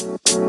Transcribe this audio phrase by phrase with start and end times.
[0.00, 0.40] Mm-hmm.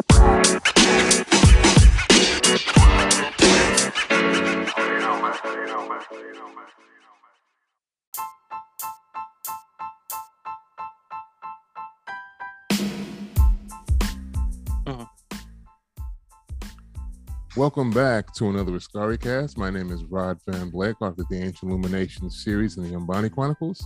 [17.57, 19.57] Welcome back to another Askari cast.
[19.57, 23.29] My name is Rod Van Blake, author of the Ancient Illumination series and the Nyumbani
[23.29, 23.85] Chronicles.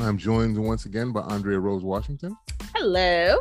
[0.00, 2.36] I'm joined once again by Andrea Rose Washington.
[2.74, 3.38] Hello.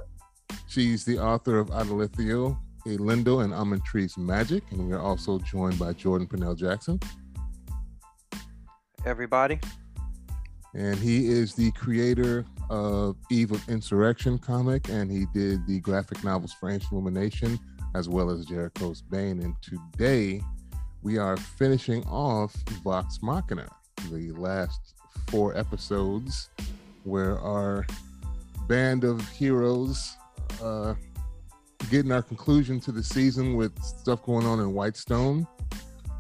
[0.68, 4.64] She's the author of Adalithiel, Elendil, and Ahmantree's Magic.
[4.72, 7.00] And we're also joined by Jordan Purnell Jackson.
[9.06, 9.60] Everybody.
[10.74, 16.24] And he is the creator of Eve of Insurrection comic, and he did the graphic
[16.24, 17.60] novels for Ancient Illumination
[17.96, 19.40] as well as Jericho's Bane.
[19.42, 20.42] And today
[21.02, 22.54] we are finishing off
[22.84, 23.70] Vox Machina,
[24.12, 24.96] the last
[25.28, 26.50] four episodes
[27.04, 27.86] where our
[28.68, 30.18] band of heroes
[30.62, 30.94] uh,
[31.90, 35.48] getting our conclusion to the season with stuff going on in Whitestone.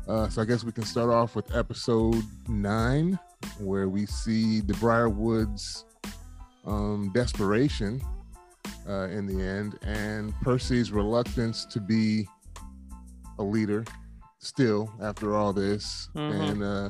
[0.08, 3.17] Uh, so I guess we can start off with episode nine,
[3.59, 5.83] where we see the Briarwoods'
[6.66, 8.02] um, desperation
[8.88, 12.27] uh, in the end, and Percy's reluctance to be
[13.39, 13.83] a leader
[14.39, 16.49] still after all this, Mhm.
[16.52, 16.89] and uh,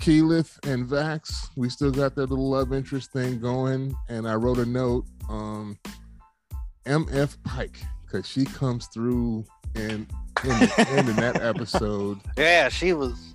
[0.00, 3.94] Keyleth and Vax, we still got that little love interest thing going.
[4.08, 5.78] And I wrote a note, um,
[6.86, 10.06] MF Pike, because she comes through and
[10.42, 12.18] in the end of that episode.
[12.38, 13.34] Yeah, she was.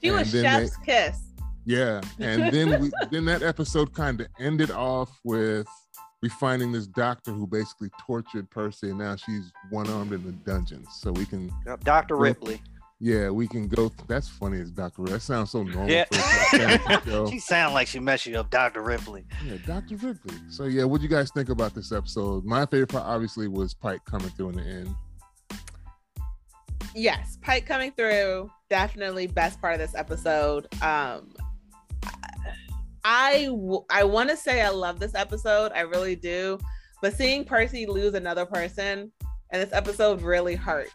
[0.00, 1.20] She And was then Chef's kiss.
[1.66, 5.66] Yeah, and then we then that episode kind of ended off with
[6.22, 10.32] we finding this doctor who basically tortured Percy, and now she's one armed in the
[10.32, 10.88] dungeons.
[10.92, 11.50] So we can,
[11.82, 12.16] Dr.
[12.16, 12.62] Well, Ripley.
[13.00, 13.90] Yeah, we can go.
[14.08, 15.02] That's funny as Doctor.
[15.04, 15.90] That sounds so normal.
[15.90, 16.04] Yeah.
[16.10, 17.30] For a fantasy show.
[17.30, 18.82] she sounded like she messed you up, Dr.
[18.82, 19.24] Ripley.
[19.44, 20.36] Yeah, Doctor Ripley.
[20.48, 22.44] So yeah, what do you guys think about this episode?
[22.44, 24.94] My favorite part obviously was Pike coming through in the end.
[26.94, 28.50] Yes, Pike coming through.
[28.70, 30.66] Definitely best part of this episode.
[30.82, 31.34] Um,
[33.04, 35.72] I w- I want to say I love this episode.
[35.74, 36.58] I really do.
[37.02, 39.12] But seeing Percy lose another person
[39.50, 40.88] and this episode really hurt.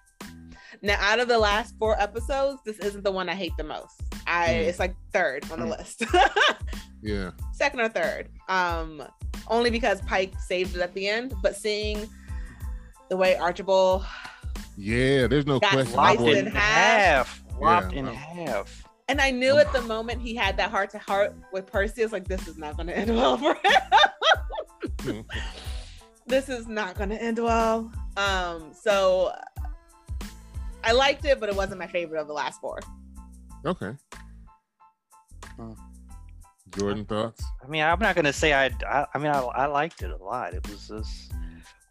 [0.81, 4.01] Now, out of the last four episodes, this isn't the one I hate the most.
[4.25, 4.67] I Mm.
[4.67, 5.77] it's like third on the Mm.
[5.77, 6.03] list.
[7.01, 8.27] Yeah, second or third.
[8.49, 9.01] Um,
[9.47, 12.09] only because Pike saved it at the end, but seeing
[13.09, 14.05] the way Archibald
[14.77, 15.27] yeah.
[15.27, 15.95] There's no Got question.
[15.95, 17.41] My sliced boy- in half.
[17.59, 17.99] Lopped Yeah.
[17.99, 18.83] in half.
[19.07, 22.11] and I knew at the moment he had that heart to heart with Percy, it's
[22.13, 23.55] like this is not gonna end well for
[25.03, 25.25] him.
[26.27, 27.91] this is not gonna end well.
[28.17, 29.31] Um, so
[30.83, 32.79] I liked it, but it wasn't my favorite of the last four.
[33.65, 33.91] okay.
[35.55, 35.73] Hmm.
[36.77, 37.43] Jordan thoughts?
[37.63, 38.65] I mean, I'm not gonna say I.
[38.87, 40.53] I, I mean, I, I liked it a lot.
[40.53, 41.31] It was just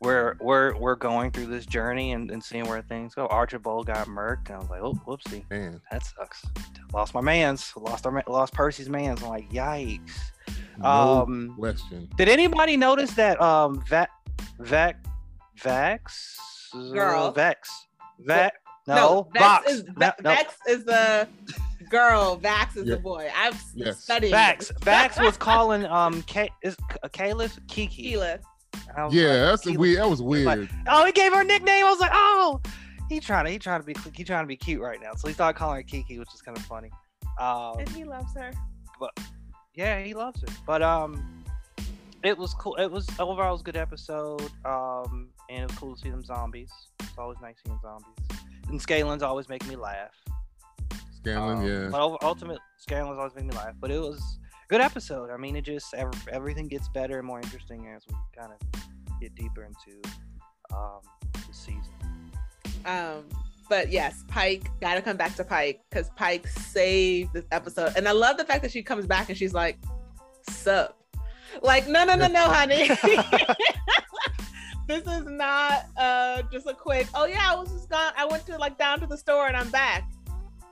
[0.00, 3.26] we're we're we're going through this journey and, and seeing where things go.
[3.26, 6.44] Archibald got murked, and I was like, oh, whoopsie, Man, that sucks.
[6.92, 7.72] Lost my man's.
[7.76, 9.20] Lost our lost Percy's man's.
[9.22, 10.12] I'm like, yikes.
[10.78, 12.08] no Um, question.
[12.16, 14.10] Did anybody notice that um Vac
[14.60, 15.04] Vac
[15.60, 16.36] Vax
[16.92, 17.32] Girl.
[17.32, 17.68] Vex
[18.20, 18.52] Vac
[18.94, 20.30] no, Vex Vox is no, no.
[20.34, 21.28] Vex is the
[21.90, 22.38] girl.
[22.38, 22.94] Vax is Yeah.
[22.96, 23.30] the boy.
[23.36, 24.00] I've Yes.
[24.02, 28.12] studied Vax Vax was calling um K is uh, Caliph Kiki.
[28.14, 28.40] Keyleth.
[28.96, 29.98] I was Yeah, like, that's weird.
[29.98, 30.70] That was like- weird.
[30.88, 31.84] Oh, he gave her a nickname.
[31.84, 32.60] I was like, oh,
[33.08, 35.12] he trying to he trying to be he trying to be cute right now.
[35.16, 36.90] So he started calling her Kiki, which is kind of funny.
[37.40, 38.50] Um, And he loves her.
[39.00, 39.18] But
[39.74, 40.48] yeah, he loves her.
[40.66, 41.44] But um,
[42.24, 42.74] it was cool.
[42.76, 44.42] It was overall it was a good episode.
[44.64, 46.70] Um, and it was cool to see them zombies.
[47.00, 48.37] It's always nice seeing zombies.
[48.68, 50.14] And Scalen's always make me laugh.
[51.16, 51.88] Scanlan, Um, yeah.
[51.90, 53.74] But over, ultimate Scalen's always make me laugh.
[53.80, 55.30] But it was a good episode.
[55.30, 55.94] I mean, it just
[56.30, 60.00] everything gets better and more interesting as we kind of get deeper into
[60.74, 61.00] um
[61.46, 61.82] the season.
[62.84, 63.24] Um,
[63.68, 68.12] but yes, Pike gotta come back to Pike because Pike saved this episode, and I
[68.12, 69.78] love the fact that she comes back and she's like,
[70.48, 70.94] "Sup."
[71.62, 72.88] Like, no, no, no, no, honey.
[74.88, 77.06] this is not uh just a quick.
[77.14, 78.12] Oh yeah, I was just gone.
[78.16, 80.10] I went to like down to the store and I'm back.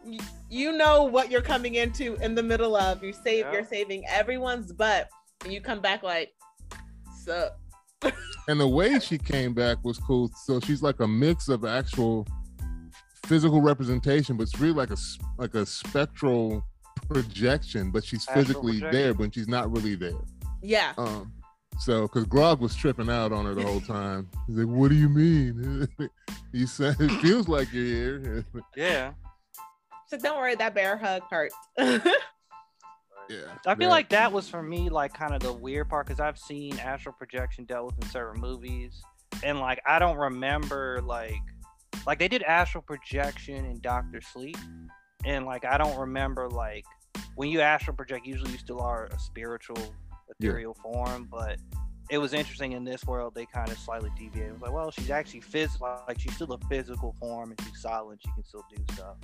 [0.05, 0.19] Y-
[0.51, 3.03] You know what you're coming into in the middle of.
[3.05, 3.45] You save.
[3.47, 3.53] Yeah.
[3.53, 5.09] You're saving everyone's butt,
[5.45, 6.33] and you come back like,
[7.25, 7.59] "Sup."
[8.49, 10.31] and the way she came back was cool.
[10.45, 12.27] So she's like a mix of actual
[13.25, 14.97] physical representation, but it's really like a
[15.39, 16.65] like a spectral
[17.09, 17.91] projection.
[17.91, 19.03] But she's Astral physically projection.
[19.03, 20.13] there, but she's not really there.
[20.63, 20.93] Yeah.
[20.99, 21.33] Um,
[21.79, 24.29] so because Grog was tripping out on her the whole time.
[24.47, 25.89] He's like, "What do you mean?"
[26.53, 28.45] he said, "It feels like you're here."
[28.77, 29.13] Yeah.
[30.09, 31.51] So don't worry, that bear hug hurt.
[31.79, 31.99] Yeah.
[33.67, 36.21] I feel that- like that was for me like kind of the weird part because
[36.21, 39.03] I've seen astral projection dealt with in certain movies,
[39.43, 41.35] and like I don't remember like
[42.07, 44.57] like they did astral projection in Doctor Sleep,
[45.25, 46.85] and like I don't remember like
[47.35, 49.93] when you astral project, usually you still are a spiritual
[50.29, 51.59] ethereal form, but
[52.11, 54.51] it was interesting in this world they kind of slightly deviated.
[54.51, 57.83] It was like, well, she's actually physical, like she's still a physical form and she's
[57.83, 59.17] silent, she can still do stuff.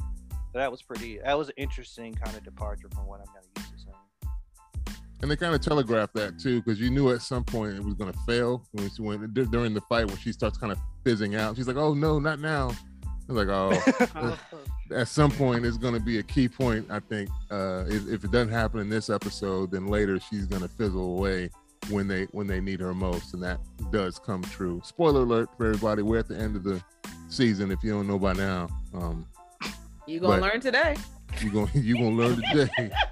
[0.52, 1.18] So that was pretty.
[1.24, 5.06] That was an interesting kind of departure from what I'm kind of used to seeing.
[5.22, 7.94] and they kind of telegraphed that too, because you knew at some point it was
[7.94, 11.36] going to fail when she went during the fight when she starts kind of fizzing
[11.36, 11.56] out.
[11.56, 12.70] She's like, "Oh no, not now."
[13.28, 14.38] I was like, "Oh." oh.
[14.90, 18.24] At some point it's going to be a key point i think uh if, if
[18.24, 21.48] it doesn't happen in this episode then later she's going to fizzle away
[21.88, 23.58] when they when they need her most and that
[23.90, 26.82] does come true spoiler alert for everybody we're at the end of the
[27.28, 29.26] season if you don't know by now um
[30.06, 30.96] You gonna learn today.
[31.40, 32.90] you gonna you gonna learn today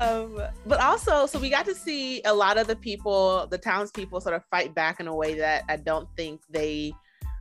[0.00, 4.20] Um, but also, so we got to see a lot of the people, the townspeople,
[4.20, 6.92] sort of fight back in a way that I don't think they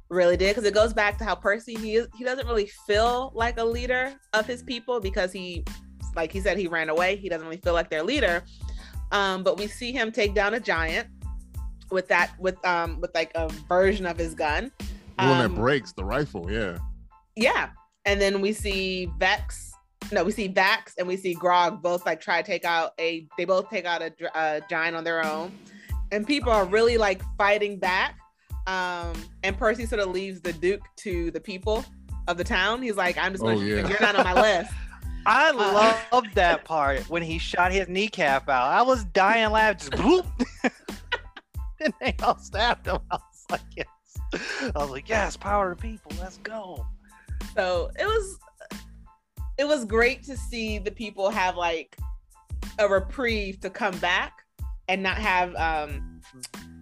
[0.10, 2.08] really did, because it goes back to how Percy he is.
[2.18, 5.66] He doesn't really feel like a leader of his people because he,
[6.16, 7.16] like he said, he ran away.
[7.16, 8.44] He doesn't really feel like their leader.
[9.12, 11.08] Um, but we see him take down a giant
[11.92, 14.72] with that, with um, with like a version of his gun.
[14.80, 16.78] the one that Um, breaks the rifle yeah
[17.36, 17.70] yeah.
[18.06, 19.72] And then we see Vex.
[20.12, 23.28] No, we see Vax and we see Grog both like try to take out a.
[23.38, 25.52] They both take out a, a giant on their own,
[26.12, 28.18] and people are really like fighting back.
[28.68, 31.84] Um, and Percy sort of leaves the Duke to the people
[32.28, 32.82] of the town.
[32.82, 33.66] He's like, "I'm just going Oh, to.
[33.82, 33.88] yeah.
[33.88, 34.72] You're not on my list."
[35.26, 38.70] I Uh, loved that part when he shot his kneecap out.
[38.72, 40.26] I was dying laughing, just bloop.
[41.82, 43.00] and they all stabbed him.
[43.12, 43.88] I was like, yes.
[44.34, 46.12] I was like, yes, power to people.
[46.20, 46.86] Let's go.
[47.56, 48.38] So it was
[49.58, 51.98] it was great to see the people have like
[52.80, 54.44] a reprieve to come back
[54.88, 56.22] and not have um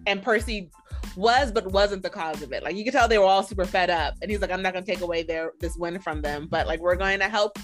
[0.06, 0.70] and Percy
[1.16, 2.62] was but wasn't the cause of it.
[2.62, 4.72] Like you could tell they were all super fed up and he's like, I'm not
[4.72, 7.58] gonna take away their this win from them, but like we're going to help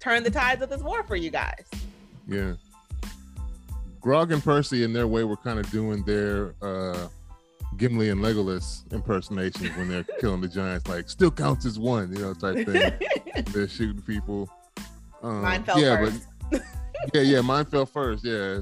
[0.00, 1.64] turn the tides of this war for you guys.
[2.26, 2.52] yeah
[4.00, 7.06] grog and percy in their way were kind of doing their uh
[7.76, 12.20] gimli and legolas impersonations when they're killing the giants like still counts as one you
[12.20, 12.92] know type thing
[13.52, 14.48] they're shooting people.
[15.22, 16.26] Um, Mine fell yeah, first.
[16.50, 16.62] but
[17.14, 18.24] yeah, yeah, mine fell first.
[18.24, 18.60] Yeah,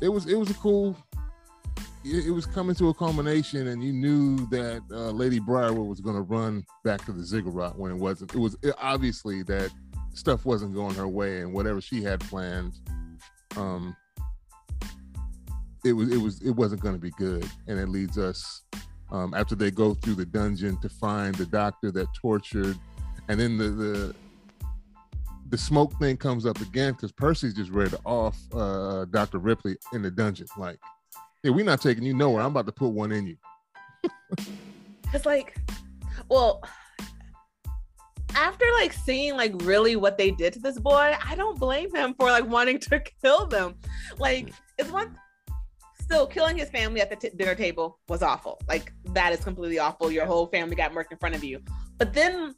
[0.00, 0.96] it was it was a cool.
[2.04, 6.00] It, it was coming to a culmination, and you knew that uh, Lady Briarwood was
[6.00, 8.34] going to run back to the ziggurat when it wasn't.
[8.34, 9.70] It was obviously that
[10.14, 12.72] stuff wasn't going her way, and whatever she had planned,
[13.56, 13.94] um,
[15.84, 18.62] it was it was it wasn't going to be good, and it leads us
[19.10, 22.78] um, after they go through the dungeon to find the doctor that tortured
[23.30, 24.14] and then the the
[25.50, 29.38] the smoke thing comes up again because Percy's just ready off uh, Dr.
[29.38, 30.46] Ripley in the dungeon.
[30.56, 30.78] Like,
[31.42, 32.42] yeah, we're not taking you nowhere.
[32.42, 33.36] I'm about to put one in you.
[35.12, 35.56] It's like,
[36.28, 36.62] well,
[38.36, 42.14] after like seeing like really what they did to this boy, I don't blame him
[42.14, 43.74] for like wanting to kill them.
[44.18, 45.18] Like, it's one
[46.00, 48.60] still killing his family at the t- dinner table was awful.
[48.68, 50.10] Like, that is completely awful.
[50.10, 51.60] Your whole family got murked in front of you.
[51.98, 52.54] But then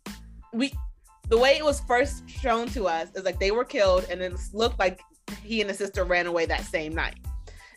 [0.52, 0.73] we,
[1.29, 4.32] the way it was first shown to us is like they were killed, and it
[4.52, 5.00] looked like
[5.43, 7.19] he and his sister ran away that same night.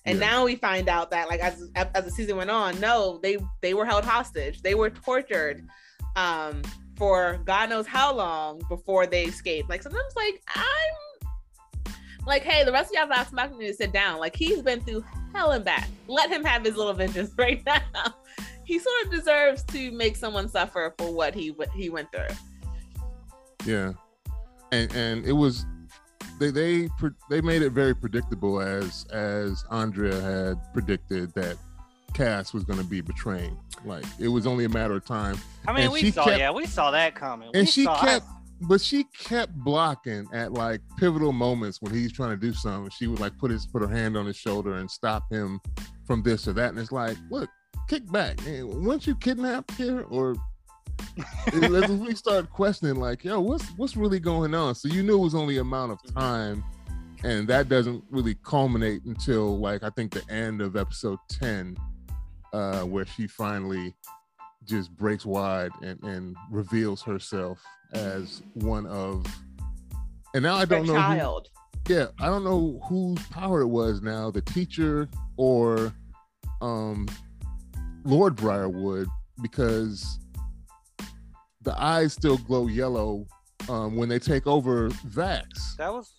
[0.05, 0.29] And Yeah.
[0.29, 3.73] now we find out that like as as the season went on, no, they they
[3.73, 4.61] were held hostage.
[4.61, 5.67] They were tortured
[6.15, 6.61] um
[6.97, 9.69] for God knows how long before they escaped.
[9.69, 11.93] Like sometimes like I'm
[12.25, 14.19] like, hey, the rest of y'all Vox Machina need to sit down.
[14.19, 15.87] Like he's been through hell and back.
[16.07, 17.81] Let him have his little vengeance right now.
[18.63, 22.35] He sort of deserves to make someone suffer for what he w- he went through.
[23.65, 23.93] Yeah,
[24.71, 25.65] and and it was
[26.39, 26.89] they they
[27.29, 31.57] they made it very predictable as as Andrea had predicted that
[32.13, 33.57] Cass was going to be betraying.
[33.83, 35.37] Like it was only a matter of time.
[35.67, 37.49] I mean, And we she saw, kept- yeah, we saw that coming.
[37.53, 38.25] And We she saw- kept,
[38.61, 42.89] but she kept blocking at like pivotal moments when he's trying to do something.
[42.91, 45.59] She would like put his put her hand on his shoulder and stop him
[46.07, 46.69] from this or that.
[46.69, 47.49] And it's like, look,
[47.89, 48.39] kick back.
[48.45, 50.05] Weren't you kidnapped here?
[50.09, 50.35] Or
[51.53, 54.75] we start questioning, like, yo, what's what's really going on?
[54.75, 56.63] So you knew it was only amount of time,
[57.23, 61.77] and that doesn't really culminate until like I think the end of episode ten,
[62.53, 63.95] uh, where she finally
[64.65, 69.25] just breaks wide and, and reveals herself as one of
[70.33, 71.41] and now I don't know who,
[71.93, 75.93] yeah, I don't know whose power it was now, the teacher or
[76.61, 77.07] um
[78.03, 79.07] Lord Briarwood,
[79.41, 80.19] because
[81.65, 83.25] the eyes still glow yellow
[83.67, 86.13] um, when they take over Vax That was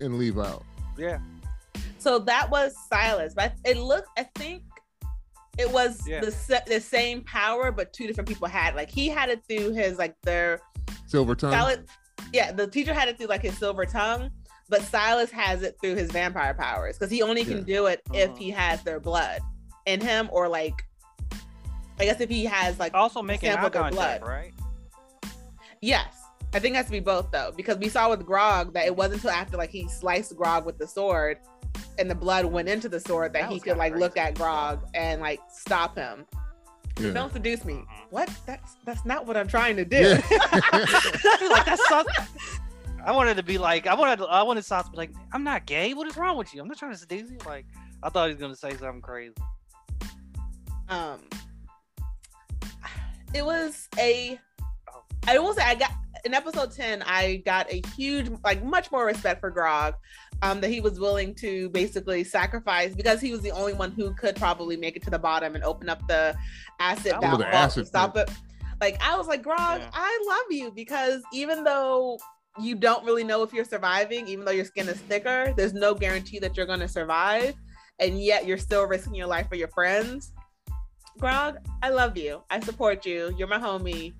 [0.00, 0.64] and leave out.
[0.96, 1.18] yeah.
[1.98, 4.08] So that was Silas, but it looked.
[4.16, 4.62] I think
[5.58, 6.20] it was Yeah.
[6.20, 8.74] the the same power, but two different people had.
[8.76, 10.60] Like he had it through his like their
[11.06, 11.52] Silver tongue.
[11.52, 11.78] Silas.
[12.32, 14.30] Yeah, the teacher had it through like his silver tongue,
[14.68, 17.64] but Silas has it through his vampire powers because he only can Yeah.
[17.76, 18.38] do it if Uh-huh.
[18.38, 19.40] he has their blood
[19.86, 20.74] in him, or like,
[22.00, 24.30] I guess if he has like Also making sample eye of their contact, blood.
[24.30, 24.52] right?
[25.80, 26.06] Yes.
[26.54, 28.96] I think it has to be both though, because we saw with Grog that it
[28.96, 31.38] wasn't until after like he sliced Grog with the sword
[31.98, 34.34] and the blood went into the sword that, That he could kinda like look at
[34.34, 36.24] Grog and like stop him.
[36.98, 37.12] Yeah.
[37.12, 37.74] Don't seduce me.
[37.74, 37.86] Mhm.
[38.10, 38.30] What?
[38.46, 39.96] That's that's not what I'm trying to do.
[39.96, 40.20] Yeah.
[41.50, 42.04] like that's so,
[43.04, 45.66] I wanted to be like I wanted I wanted Sauce to be like I'm not
[45.66, 45.94] gay.
[45.94, 46.60] What is wrong with you?
[46.62, 47.38] I'm not trying to seduce you.
[47.46, 47.66] Like
[48.02, 49.34] I thought he was gonna say something crazy.
[50.88, 51.20] um
[53.34, 54.38] it was a
[55.26, 55.92] I will say I got
[56.24, 59.94] in episode 10 I got a huge like much more respect for Grog
[60.42, 64.14] um that he was willing to basically sacrifice because he was the only one who
[64.14, 66.36] could probably make it to the bottom and open up the
[66.80, 68.30] acid valve the vault to stop it.
[68.80, 69.90] Like I was like Grog Yeah.
[69.92, 72.18] I love you because even though
[72.60, 75.94] you don't really know if you're surviving even though your skin is thicker there's no
[75.94, 77.54] guarantee that you're going to survive
[78.00, 80.32] and yet you're still risking your life for your friends
[81.18, 82.42] Grog, I love you.
[82.50, 83.34] I support you.
[83.38, 84.14] You're my homie.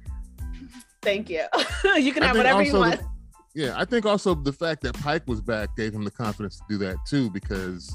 [1.02, 1.44] Thank you.
[1.96, 3.00] you can I have whatever you want.
[3.00, 3.06] the-
[3.54, 6.62] Yeah, I think also the fact that Pike was back gave him the confidence to
[6.68, 7.94] do that too, because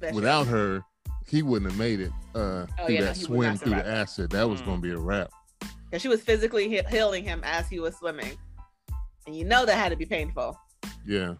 [0.00, 0.82] That's without her,
[1.26, 4.30] he wouldn't have made it uh, Oh, through yeah, that would swim through the acid.
[4.30, 4.66] That was Mm.
[4.66, 5.30] going to be a wrap.
[5.60, 5.70] true.
[5.92, 8.36] And she was physically he- healing him as he was swimming.
[9.26, 10.58] And you know that had to be painful.
[11.06, 11.34] Yeah.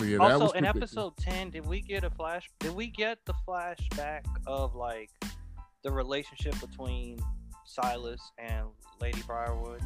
[0.00, 2.86] So yeah, that also was in episode 10 did we get a flash did we
[2.86, 5.10] get the flashback of like
[5.82, 7.18] the relationship between
[7.64, 8.66] silas and
[9.00, 9.80] lady briarwood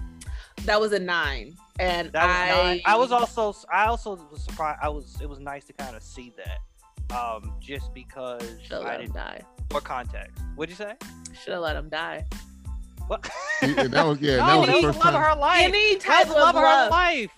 [0.64, 1.54] That was a nine.
[1.80, 2.82] And that was I, nice.
[2.84, 6.02] i was also i also was surprised i was it was nice to kind of
[6.02, 9.40] see that um just because should have i let didn't die.
[9.70, 10.94] for context what'd you say
[11.42, 12.26] Should have let him die.
[13.06, 13.26] what
[13.62, 15.22] He- that was yeah, no, that was that the was first love time.
[15.22, 17.30] of her life Any That's type of love of her life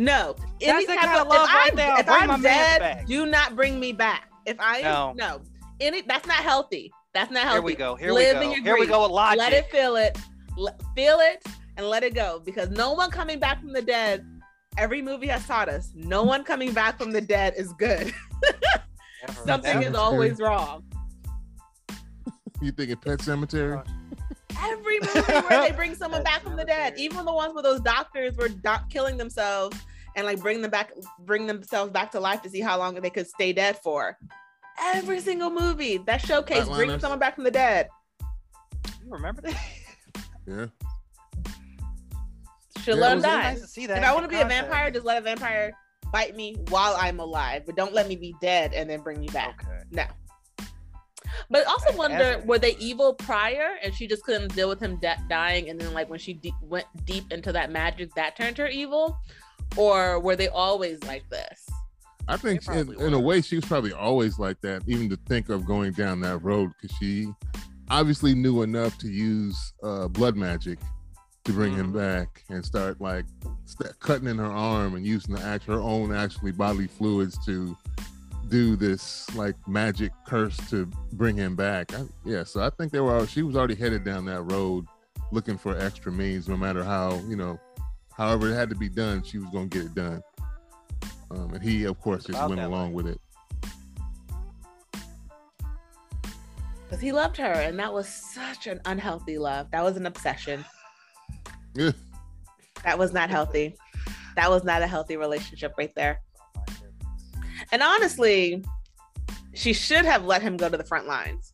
[0.00, 0.34] No.
[0.62, 2.00] Any the type kind of, of love if right I'm, there.
[2.00, 3.06] if Bring I'm my mans dead, back.
[3.06, 4.30] do not bring me back.
[4.46, 5.12] If I am No.
[5.36, 5.42] no.
[5.78, 6.90] Any that's not healthy.
[7.12, 7.56] That's not healthy.
[7.56, 9.52] here we go here Live we in go your here we go with logic let
[9.52, 10.16] it feel it
[10.58, 11.44] L- feel it
[11.76, 14.24] and let it go because no one coming back from the dead
[14.78, 18.14] every movie has taught us no one coming back from the dead is good
[19.44, 20.82] something is always wrong
[22.62, 23.84] You think thinking Pet Sematary?
[24.58, 27.80] Every movie where they bring someone back from the dead even the ones where those
[27.80, 29.76] doctors were doc- killing themselves
[30.16, 33.10] and like bring them back bring themselves back to life to see how long they
[33.10, 34.18] could stay dead for.
[34.82, 37.88] Every single movie that showcase bringing someone back from the dead.
[39.04, 39.56] You remember that?
[40.46, 40.66] Yeah.
[42.78, 43.42] should Yeah, let it them was die.
[43.52, 45.72] nice to see that if I want to be a vampire, just let a vampire
[46.12, 49.28] bite me while I'm alive, but don't let me be dead and then bring me
[49.28, 49.62] back.
[49.64, 49.82] okay.
[49.92, 50.04] No.
[51.50, 54.80] But also Like, wonder, as were they evil prior and she just couldn't deal with
[54.80, 55.68] him de- dying?
[55.70, 59.18] And then, like, when she de- went deep into that magic, that turned her evil?
[59.76, 61.68] Or were they always like this?
[62.28, 65.16] I think They in, in a way she was probably always like that, even to
[65.26, 67.26] think of going down that road because she
[67.88, 70.78] obviously knew enough to use uh, blood magic
[71.44, 71.96] to bring him Mhm.
[71.96, 73.24] back and start like
[73.64, 77.76] st- cutting in her arm and using the act her own actually bodily fluids to
[78.50, 81.94] do this like magic curse to bring him back.
[81.94, 83.16] I, yeah, so I think they were.
[83.16, 84.86] al- She was already headed down that road,
[85.30, 87.58] looking for extra means, no matter how you know,
[88.12, 90.22] however it had to be done, she was going to get it done.
[91.30, 93.20] Um, and he, of course, just went that along with it.
[96.82, 99.70] Because he loved her, and that was such an unhealthy love.
[99.70, 100.64] That was an obsession.
[101.74, 101.92] Yeah.
[102.82, 103.76] That was not healthy.
[104.36, 106.22] That was not a healthy relationship right there.
[107.60, 107.68] My goodness.
[107.72, 108.64] And honestly,
[109.54, 111.52] she should have let him go to the front lines.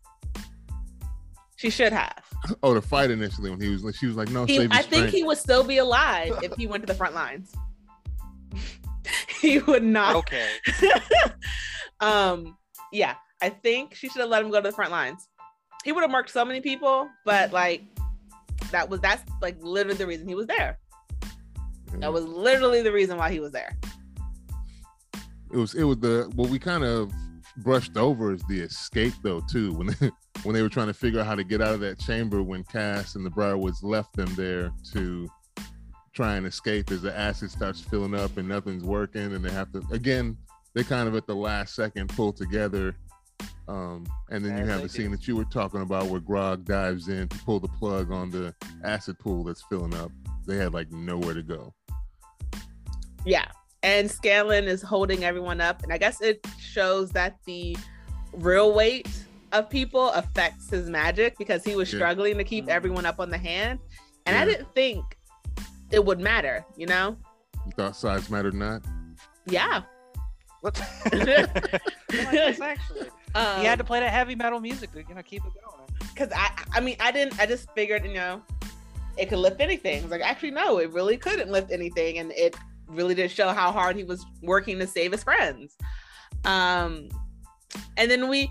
[1.56, 2.22] She should have.
[2.62, 4.78] Oh, the fight initially when he was like, she was like, "No, He, save your
[4.78, 7.52] I think he would still be alive if he went to the front lines.
[9.40, 10.16] he would not.
[10.16, 10.48] okay
[12.00, 12.56] um,
[12.92, 15.28] yeah, I think she should have let him go to the front lines.
[15.84, 17.82] He would have marked so many people, but like
[18.70, 20.78] that was that's like literally the reason he was there.
[21.92, 21.98] Yeah.
[22.00, 23.76] That was literally the reason why he was there.
[25.56, 27.10] It was it was the what we kind of
[27.58, 30.10] brushed over is the escape though too when they,
[30.42, 32.62] when they were trying to figure out how to get out of that chamber when
[32.64, 35.26] Cass and the Briarwoods left them there to
[36.12, 39.72] try and escape as the acid starts filling up and nothing's working and they have
[39.72, 40.36] to again
[40.75, 42.94] they kind of at the last second pull together
[43.68, 47.08] um, and then you have the scene that you were talking about where Grog dives
[47.08, 50.12] in to pull the plug on the acid pool that's filling up
[50.46, 51.75] they had like nowhere to go.
[53.25, 53.46] Yeah.
[53.83, 55.83] And Scanlan is holding everyone up.
[55.83, 57.76] And I guess it shows that the
[58.33, 59.09] real weight
[59.52, 61.99] of people affects his magic because he was Yeah.
[61.99, 62.71] struggling to keep Mhm.
[62.71, 63.78] everyone up on the hand.
[64.26, 65.04] And I didn't think
[65.92, 67.16] it would matter, you know?
[67.64, 68.83] You thought size mattered not?
[69.47, 69.83] Yeah.
[70.62, 70.75] What?
[72.12, 73.09] Like actually.
[73.35, 75.87] Um, he had to play that heavy metal music to you know keep it going.
[76.14, 78.40] because I I mean I didn't I just figured you know
[79.18, 79.99] it could lift anything.
[79.99, 82.56] I was like actually no, it really couldn't lift anything, and it
[82.88, 85.76] really did show how hard he was working to save his friends.
[86.44, 87.08] Um,
[87.96, 88.50] and then we,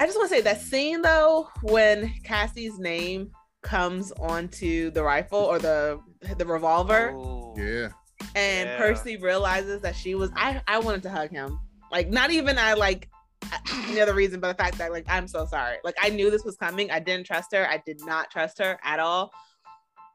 [0.00, 3.30] I just want to say that scene though when Cassie's name
[3.62, 6.00] comes onto the rifle or the
[6.36, 7.54] the revolver, Oh.
[7.56, 7.88] Yeah.
[8.34, 8.78] and Yeah.
[8.78, 11.58] Percy realizes that she was I I wanted to hug him.
[11.90, 13.08] Like not even I like
[13.88, 15.76] any other reason but the fact that like I'm so sorry.
[15.84, 16.90] Like I knew this was coming.
[16.90, 17.66] I didn't trust her.
[17.68, 19.32] I did not trust her at all.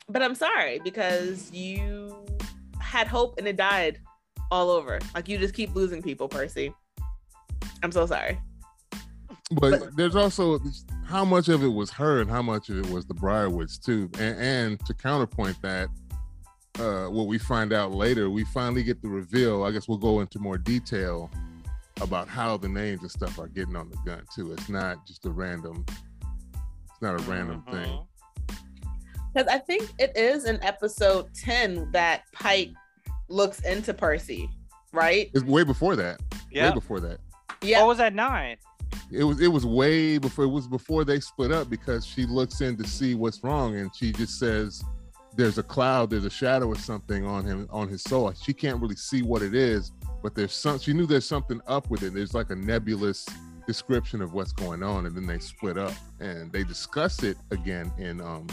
[0.10, 2.26] But I'm sorry because you
[2.94, 4.00] had hope and it died
[4.52, 5.00] all over.
[5.16, 6.72] Like you just keep losing people, Percy.
[7.82, 8.40] I'm so sorry.
[9.52, 10.60] But there's also
[11.06, 14.10] how much of it was her and how much of it was the Briarwoods too.
[14.20, 15.90] And, and to counterpoint that,
[16.80, 19.64] uh, what we find out later, we finally get the reveal.
[19.64, 21.32] I guess we'll go into more detail
[22.00, 24.54] about how the names and stuff are getting on the gun too.
[24.54, 25.84] It's not just a random.
[25.88, 27.88] It's not a random thing.
[27.88, 28.08] Mhm.
[29.34, 32.72] Because I think it is in episode 10 that Pike
[33.28, 34.50] looks into Percy,
[34.92, 35.30] right?
[35.34, 36.20] It's way before that.
[36.52, 36.70] Yeah.
[36.70, 37.20] Way before that.
[37.62, 37.82] Yeah.
[37.82, 38.58] What was that nine?
[39.12, 42.62] It was it was way before it was before they split up because she looks
[42.62, 44.84] in to see what's wrong and she just says
[45.36, 48.32] there's a cloud, there's a shadow or something on him on his soul.
[48.34, 51.90] She can't really see what it is, but there's some she knew there's something up
[51.90, 52.14] with it.
[52.14, 53.28] There's like a nebulous
[53.66, 57.92] description of what's going on, and then they split up and they discuss it again
[57.98, 58.48] in um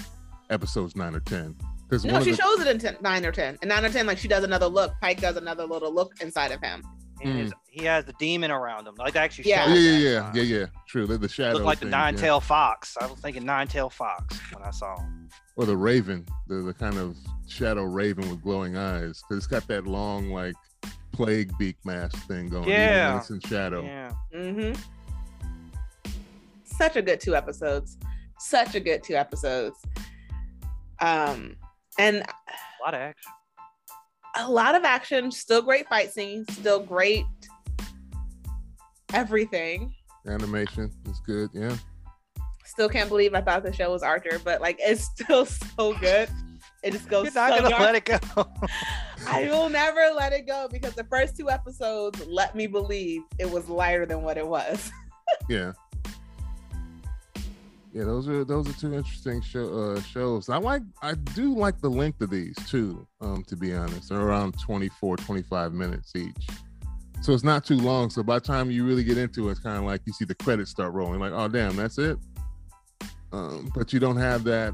[0.48, 1.54] episodes nine or ten.
[1.90, 3.59] Because No, she the, shows it in 10, 9 or 10.
[3.62, 4.92] And 9 or 10, like she does another look.
[5.00, 6.85] Pike does another little look inside of him.
[7.23, 8.94] And his- He has the demon around him.
[8.97, 9.49] Like actually.
[9.50, 9.66] Yeah.
[9.68, 10.66] yeah, yeah, yeah, yeah, yeah.
[10.87, 11.06] True.
[11.06, 11.54] The, the shadow.
[11.54, 11.99] Looked like the thing, yeah.
[11.99, 12.97] nine-tailed fox.
[13.00, 15.29] I was thinking nine-tailed fox when I saw him.
[15.57, 17.16] or the raven, the, the kind of
[17.48, 20.55] shadow raven with glowing eyes, because it's got that long like
[21.12, 22.64] plague beak mask thing going.
[22.68, 23.18] even Yeah.
[23.18, 23.83] it's in shadow.
[23.83, 24.12] Yeah.
[24.33, 24.81] Mm-hmm.
[26.64, 27.98] Such a good two episodes.
[28.38, 29.76] Such a good two episodes.
[31.00, 31.57] Um,
[31.98, 33.33] and A lot of action.
[34.37, 37.24] a lot of action, still great fight scenes, still great
[39.12, 39.92] everything.
[40.26, 41.50] Animation is good.
[41.53, 41.76] Yeah.
[42.64, 45.44] Still can't believe I thought the show was Archer, but like it's still
[45.76, 46.29] so good.
[46.83, 47.83] It just goes You're not so gonna dark.
[47.83, 48.50] let it go.
[49.26, 53.50] I will never let it go because the first two episodes let me believe it
[53.50, 54.90] was lighter than what it was.
[55.48, 55.72] Yeah.
[57.92, 60.48] Yeah, those are those are two interesting show, uh, shows.
[60.48, 64.11] I like I do like the length of these too, um, to be honest.
[64.11, 66.46] They're around 24, 25 minutes each.
[67.20, 68.09] So it's not too long.
[68.11, 70.24] So by the time you really get into it, it's kind of like you see
[70.24, 72.16] the credits start rolling, like, oh damn, that's it.
[73.33, 74.72] Um, but you don't have that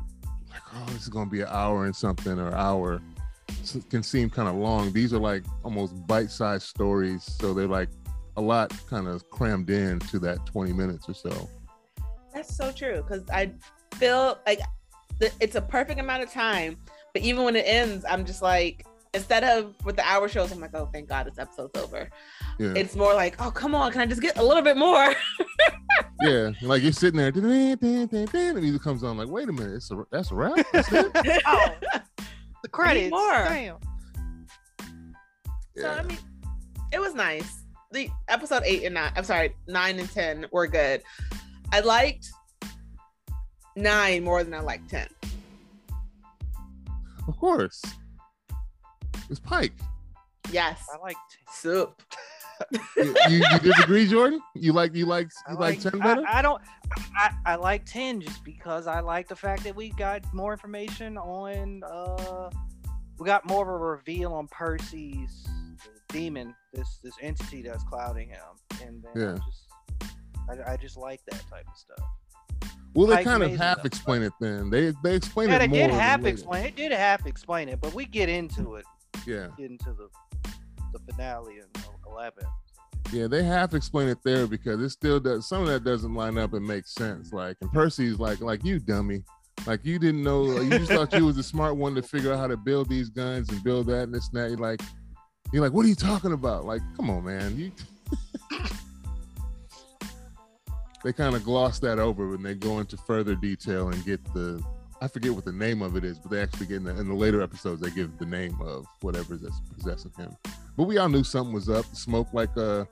[0.50, 3.00] like, oh, this is gonna be an hour and something or hour.
[3.62, 4.92] So can seem kind of long.
[4.92, 7.88] These are like almost bite-sized stories, so they're like
[8.36, 11.48] a lot kind of crammed in to that 20 minutes or so.
[12.36, 13.50] That's so true because I
[13.94, 14.60] feel like
[15.18, 16.76] th- it's a perfect amount of time,
[17.14, 20.60] but even when it ends, I'm just like, instead of with the hour shows, I'm
[20.60, 22.10] like, oh, thank God this episode's over.
[22.58, 22.74] Yeah.
[22.76, 25.14] It's more like, oh, come on, can I just get a little bit more?
[26.20, 26.50] yeah.
[26.60, 30.04] Like you're sitting there, and the music comes on, like, wait a minute, it's a,
[30.12, 30.58] that's a wrap?
[30.74, 31.10] That's it?
[31.46, 31.74] Oh,
[32.62, 33.12] the credits.
[33.12, 33.32] more.
[33.32, 33.78] Damn.
[35.74, 36.18] So I mean,
[36.92, 37.62] it was nice.
[37.92, 41.02] The episode eight and nine, I'm sorry, nine and ten were good.
[41.72, 42.28] I liked
[43.74, 45.08] nine more than I liked ten.
[47.28, 47.82] Of course.
[49.28, 49.72] It's Pike.
[50.52, 51.16] Yes, I like.
[51.52, 52.00] soup.
[52.96, 54.40] You, you, you disagree, Jordan?
[54.54, 56.24] You like you like you like, like, 10 better?
[56.26, 56.62] I, I don't.
[57.16, 61.18] I, I like ten just because I like the fact that we got more information
[61.18, 61.82] on.
[61.84, 62.50] uh
[63.18, 65.46] We got more of a reveal on Percy's
[66.08, 68.40] demon, this this entity that's clouding him,
[68.82, 69.38] and then Yeah.
[69.46, 69.65] Just
[70.48, 72.70] I, I just like that type of stuff.
[72.94, 73.86] well, they kind of half though.
[73.86, 74.70] explain it then.
[74.70, 75.88] They they explain Yeah, it they more.
[75.88, 76.66] did half explain.
[76.66, 78.84] It did half explain it, but we get into it,
[79.26, 79.48] Yeah.
[79.58, 80.08] get into the
[80.92, 82.44] the finale in eleven.
[83.12, 86.38] Yeah, they half explain it there because it still does some of that doesn't line
[86.38, 87.32] up and make sense.
[87.32, 89.22] Like and Percy's like like you dummy.
[89.66, 92.38] Like you didn't know you just thought you was the smart one to figure out
[92.38, 94.50] how to build these guns and build that and this and that.
[94.50, 94.80] You're like
[95.52, 96.64] you're like, what are you talking about?
[96.64, 97.56] Like, come on, man.
[97.56, 97.70] You
[101.06, 104.60] they kind of gloss that over when they go into further detail and get the
[105.00, 107.06] I forget what the name of it is, but they actually get in the, in
[107.06, 110.36] the later episodes they give the name of whatever that's possessing him.
[110.76, 111.84] But we all knew something was up.
[111.94, 112.86] Smoke like uh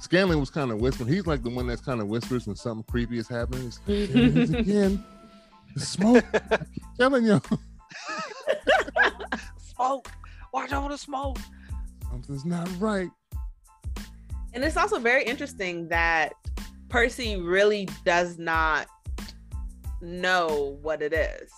[0.00, 1.08] Scanlan was kind of whispering.
[1.08, 3.72] He's like the one that's kind of whispers when something creepy is happening.
[3.86, 5.04] He's again.
[5.76, 6.24] The smoke.
[6.98, 7.40] telling you.
[9.58, 10.10] smoke.
[10.52, 11.38] Watch out for the smoke.
[12.10, 13.10] Something's not right.
[14.52, 16.32] And it's also very interesting that
[16.92, 18.86] Percy really does not
[20.02, 21.50] know what it is.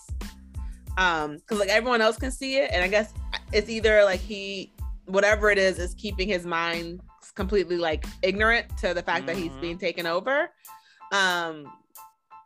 [0.96, 3.12] Um, because like everyone else can see it, and I guess
[3.52, 4.72] it's either like he
[5.06, 7.00] whatever it is is keeping his mind
[7.34, 9.26] completely like ignorant to the fact mm-hmm.
[9.26, 9.60] that he's mm-hmm.
[9.60, 10.50] being taken over.
[11.10, 11.66] Um,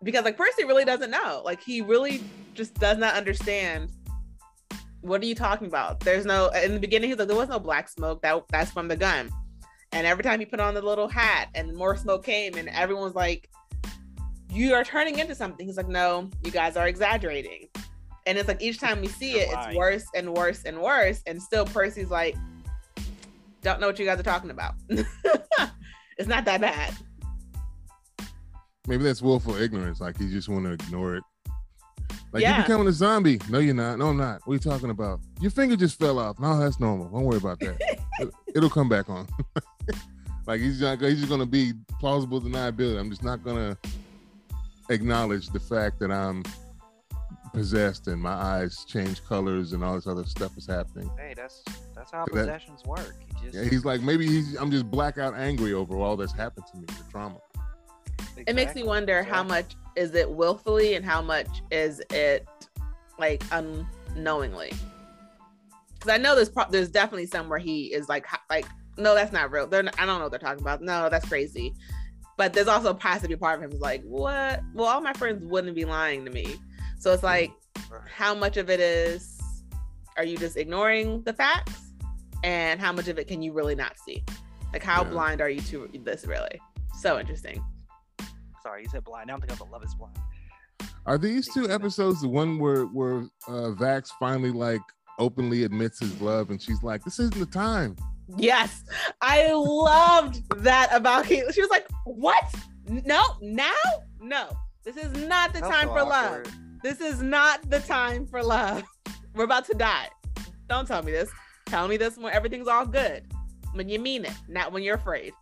[0.02, 1.42] because like Percy really doesn't know.
[1.44, 2.22] Like he really
[2.54, 3.90] just does not understand.
[5.02, 6.00] What are you talking about?
[6.00, 7.10] There's no in the beginning.
[7.10, 8.22] He's like, there was no black smoke.
[8.22, 9.28] That that's from the gun.
[9.92, 13.14] And every time he put on the little hat, and more smoke came, and everyone's
[13.14, 13.48] like,
[14.52, 17.68] "You are turning into something." He's like, "No, you guys are exaggerating."
[18.26, 21.22] And it's like each time we see it, it's worse and worse and worse.
[21.26, 22.36] And still, Percy's like,
[23.62, 26.94] "Don't know what you guys are talking about." it's not that bad.
[28.86, 30.00] Maybe that's willful ignorance.
[30.00, 31.24] Like you just want to ignore it.
[32.32, 32.56] Like yeah.
[32.56, 33.40] you're becoming a zombie.
[33.48, 33.98] No, you're not.
[33.98, 34.40] No, I'm not.
[34.44, 35.20] What are you talking about?
[35.40, 36.38] Your finger just fell off.
[36.38, 37.08] No, that's normal.
[37.08, 37.98] Don't worry about that.
[38.54, 39.26] It'll come back on.
[40.48, 41.00] like he's not.
[41.00, 42.98] He's just gonna be plausible deniability.
[42.98, 43.76] I'm just not gonna
[44.88, 46.42] acknowledge the fact that I'm
[47.52, 51.10] possessed and my eyes change colors and all this other stuff is happening.
[51.18, 51.62] Hey, that's
[51.94, 53.14] that's how possessions that, work.
[53.26, 56.66] He just, yeah, he's like maybe he's I'm just blackout angry over all that's happened
[56.72, 57.36] to me, the trauma.
[58.18, 58.44] Exactly.
[58.46, 59.36] It makes me wonder exactly.
[59.36, 62.48] how much is it willfully and how much is it
[63.18, 64.72] like unknowingly.
[65.92, 68.66] Because I know there's pro- there's definitely somewhere he is like like
[68.98, 69.66] no that's not real.
[69.66, 70.82] They're not, I don't know what they're talking about.
[70.82, 71.74] No, that's crazy.
[72.36, 74.60] But there's also a possibly part of him is like what?
[74.74, 76.56] Well, all my friends wouldn't be lying to me.
[76.98, 77.52] So it's like
[78.06, 79.40] how much of it is
[80.16, 81.92] are you just ignoring the facts,
[82.44, 84.24] and how much of it can you really not see?
[84.72, 85.10] Like how yeah.
[85.10, 86.60] blind are you to this really?
[87.00, 87.64] So interesting.
[88.62, 89.30] Sorry, you said blind.
[89.30, 90.18] I don't think I'm Love Is Blind.
[91.06, 94.82] Are these two episodes the one where where uh, Vax finally like
[95.18, 97.96] openly admits his love, and she's like, "This isn't the time."
[98.36, 98.84] Yes,
[99.20, 101.44] I loved that about Kate.
[101.52, 102.42] She was like, "What?
[102.86, 103.72] No, now?
[104.20, 104.48] No,
[104.84, 106.46] this is not the That's time so for awkward.
[106.46, 106.54] love.
[106.82, 108.84] This is not the time for love.
[109.34, 110.08] We're about to die.
[110.68, 111.30] Don't tell me this.
[111.66, 113.24] Tell me this when everything's all good.
[113.72, 115.32] When you mean it, not when you're afraid."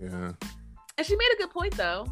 [0.00, 0.32] Yeah.
[0.96, 2.06] And she made a good point though.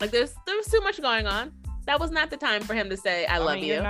[0.00, 1.52] Like there's there's too much going on.
[1.86, 3.80] That was not the time for him to say I, I love mean, you.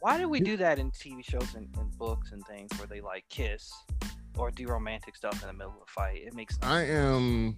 [0.00, 3.00] Why do we do that in TV shows and, and, books and things where they
[3.00, 3.72] like kiss
[4.36, 6.22] or do romantic stuff in the middle of a fight?
[6.24, 6.58] It makes.
[6.62, 7.56] I am.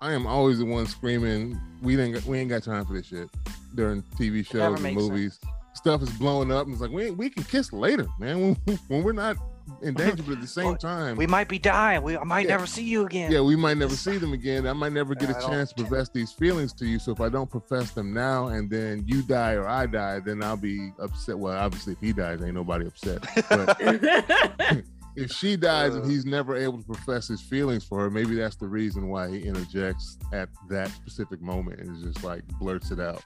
[0.00, 1.60] I am always the one screaming.
[1.82, 2.24] We didn't.
[2.26, 3.28] We ain't got time for this shit
[3.74, 5.38] during TV shows and movies.
[5.40, 5.54] Sense.
[5.74, 8.40] Stuff is blowing up, and it's like we we can kiss later, man.
[8.40, 9.36] When, when we're not
[9.82, 12.02] in danger, but at the same time, we might be dying.
[12.02, 12.52] We I might yeah.
[12.52, 13.30] never see you again.
[13.30, 14.66] Yeah, we might never see them again.
[14.66, 16.98] I might never get a chance to profess these feelings to you.
[16.98, 20.42] So if I don't profess them now, and then you die or I die, then
[20.42, 21.38] I'll be upset.
[21.38, 23.24] Well, obviously, if he dies, ain't nobody upset.
[23.48, 23.76] But
[25.16, 28.34] if she dies uh, and he's never able to profess his feelings for her, maybe
[28.34, 33.00] that's the reason why he interjects at that specific moment and just like blurts it
[33.00, 33.24] out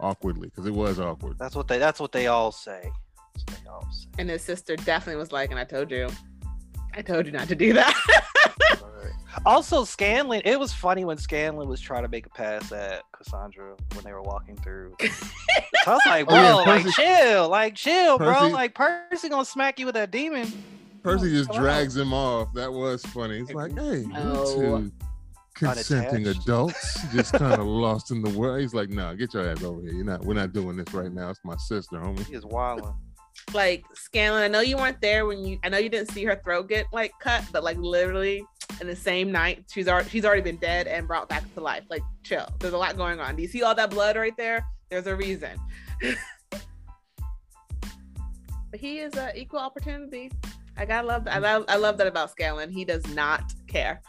[0.00, 1.38] awkwardly because it was awkward.
[1.38, 1.78] That's what they.
[1.78, 2.90] That's what they all say.
[4.18, 6.08] And his sister definitely was like, and I told you,
[6.94, 7.94] I told you not to do that.
[9.46, 13.76] also, Scanlan, it was funny when Scanlan was trying to make a pass at Cassandra
[13.94, 14.96] when they were walking through.
[15.00, 15.06] so
[15.86, 18.48] I was like, bro, oh, yeah, Percy, like chill, like chill, Percy, bro.
[18.48, 20.50] Like Percy gonna smack you with that demon.
[21.02, 22.52] Percy just drags him off.
[22.54, 23.38] That was funny.
[23.38, 24.92] It's like, hey, you two
[25.54, 26.44] consenting Unattached.
[26.44, 28.60] adults just kind of lost in the world.
[28.60, 29.92] He's like, nah, get your ass over here.
[29.92, 30.24] You're not.
[30.24, 31.30] We're not doing this right now.
[31.30, 32.26] It's my sister, homie.
[32.26, 32.94] He is wilding
[33.54, 36.40] like Scanlan, I know you weren't there when you I know you didn't see her
[36.44, 38.44] throat get like cut, but like literally
[38.80, 41.84] in the same night, she's already she's already been dead and brought back to life.
[41.88, 42.46] Like chill.
[42.60, 43.36] There's a lot going on.
[43.36, 44.66] Do you see all that blood right there?
[44.90, 45.58] There's a reason.
[48.70, 50.30] but he is an equal opportunity.
[50.76, 51.34] I gotta love that.
[51.34, 52.70] I love, I love that about Scanlan.
[52.70, 54.00] He does not care.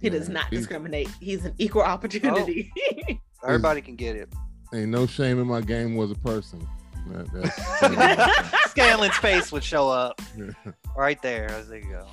[0.00, 1.08] He does not discriminate.
[1.20, 2.72] He's an equal opportunity.
[3.12, 3.14] Oh.
[3.44, 4.32] Everybody can get it.
[4.74, 6.66] Ain't no shame in my game was a person.
[7.12, 10.20] That, Scanlan's face would show up
[10.96, 12.06] right there as they go.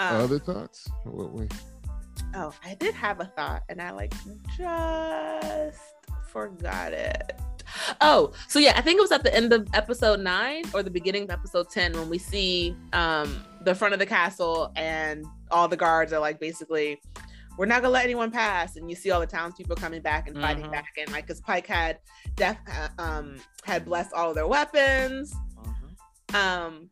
[0.00, 0.88] Um, Other thoughts?
[1.04, 1.48] What we?
[2.34, 4.12] Oh, I did have a thought, and I like
[4.56, 5.80] just
[6.28, 7.32] forgot it.
[8.00, 10.90] Oh, so yeah, I think it was at the end of episode nine or the
[10.90, 15.68] beginning of episode ten when we see um the front of the castle and all
[15.68, 17.00] the guards are like basically
[17.58, 18.76] we're not gonna let anyone pass.
[18.76, 20.72] And you see all the townspeople coming back and fighting Mhm.
[20.72, 21.98] back, and like, cause Pike had
[22.36, 25.34] def uh, um had blessed all of their weapons.
[25.56, 26.34] Mhm.
[26.34, 26.90] Um,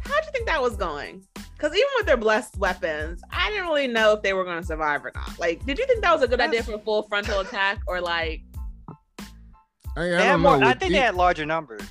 [0.00, 1.24] how do you think that was going?
[1.56, 4.66] Because even with their blessed weapons, I didn't really know if they were going to
[4.66, 5.38] survive or not.
[5.38, 8.00] Like, did you think that was a good idea for a full frontal attack, or
[8.02, 8.42] like,
[9.96, 10.66] I, I don't more, know.
[10.66, 11.82] I think the- they had larger numbers.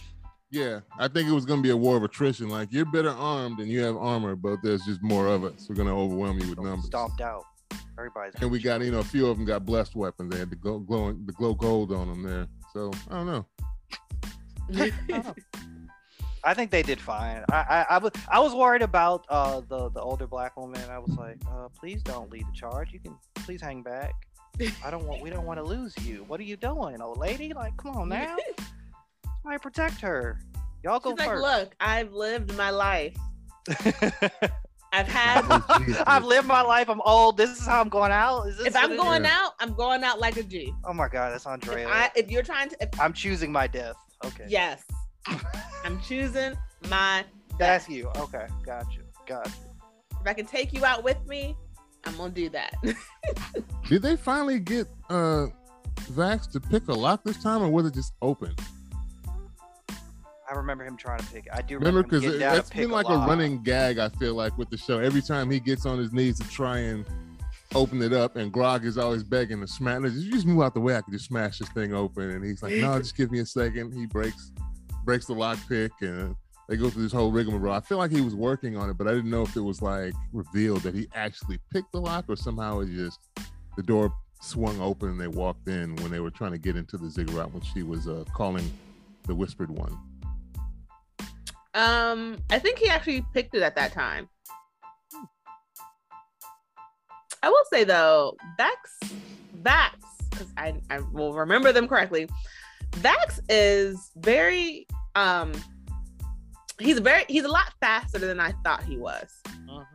[0.51, 2.47] Yeah, I think it was gonna be a war of attrition.
[2.49, 5.65] Like you're better armed and you have armor, but there's just more of us.
[5.67, 6.85] We're gonna overwhelm you with numbers.
[6.85, 7.43] Stomped out.
[7.97, 8.33] Everybody's.
[8.41, 10.31] And we got you know a few of them got blessed weapons.
[10.31, 12.47] They had the glow, glowing the glow gold on them there.
[12.73, 13.45] So I don't know.
[16.45, 17.43] I think they did fine.
[17.49, 20.81] I, I, I was I was worried about uh the the older black woman.
[20.89, 22.91] I was like, uh, please don't lead the charge.
[22.91, 24.13] You can please hang back.
[24.83, 26.25] I don't want we don't want to lose you.
[26.27, 27.53] What are you doing, old lady?
[27.53, 28.37] Like, come on now.
[29.45, 30.39] I protect her.
[30.83, 31.41] Y'all go She's like, first.
[31.41, 33.15] look, I've lived my life.
[34.93, 35.43] I've had.
[35.49, 36.89] Oh, I've lived my life.
[36.89, 37.35] I'm old.
[37.35, 38.43] This is how I'm going out.
[38.47, 39.31] Is this if I'm going is?
[39.31, 40.71] out, I'm going out like a G.
[40.85, 41.87] Oh my god, that's If, Andrea.
[41.89, 43.95] I, if you're trying to, if, I'm choosing my death.
[44.23, 44.45] Okay.
[44.47, 44.83] yes,
[45.83, 46.53] I'm choosing
[46.89, 47.25] my.
[47.57, 48.07] That's you.
[48.15, 48.47] Okay.
[48.65, 49.01] Got you.
[49.27, 50.17] Got you.
[50.21, 51.57] If I can take you out with me,
[52.05, 52.73] I'm gonna do that.
[53.89, 55.47] Did they finally get uh
[56.11, 58.55] Vax to pick a lock this time, or was it just open?
[60.53, 61.47] I remember him trying to pick.
[61.51, 63.27] I do Remember, because down that's been like a, lock.
[63.27, 63.97] running gag.
[63.97, 66.77] I feel like with the show, every time he gets on his knees to try
[66.79, 67.05] and
[67.73, 70.01] open it up, and Grog is always begging to smash.
[70.01, 70.95] "Look, Just just move out the way.
[70.95, 72.29] I can just smash this thing open.
[72.29, 73.93] And he's like, "No, just give me a second.
[73.93, 74.51] He breaks
[75.03, 76.35] breaks the lock pick, and
[76.69, 77.73] they go through this whole rigmarole.
[77.73, 79.81] I feel like he was working on it, but I didn't know if it was
[79.81, 83.19] like revealed that he actually picked the lock, or somehow it just
[83.75, 86.97] the door swung open and they walked in when they were trying to get into
[86.97, 88.69] the ziggurat when she was uh, calling
[89.25, 89.97] the whispered one.
[91.73, 94.29] Um, I think he actually picked it at that time.
[97.41, 99.09] I will say though, Vax,
[99.61, 99.91] Vax,
[100.29, 102.27] because I I will remember them correctly.
[102.91, 105.51] Vax is very um,
[106.79, 109.85] he's very he's a lot faster than I thought he was Mhm.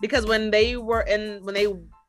[0.00, 1.66] because when they were in when they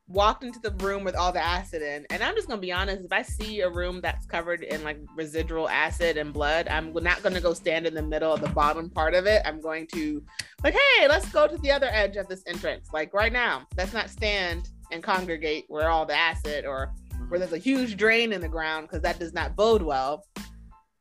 [0.08, 3.04] walked into the room with all the acid in and i'm just gonna be honest
[3.04, 7.20] if i see a room that's covered in like residual acid and blood i'm not
[7.24, 10.22] gonna go stand in the middle of the bottom part of it i'm going to
[10.62, 13.92] like hey let's go to the other edge of this entrance like right now let's
[13.92, 16.92] not stand and congregate where all the acid or
[17.28, 20.24] where there's a huge drain in the ground because that does not bode well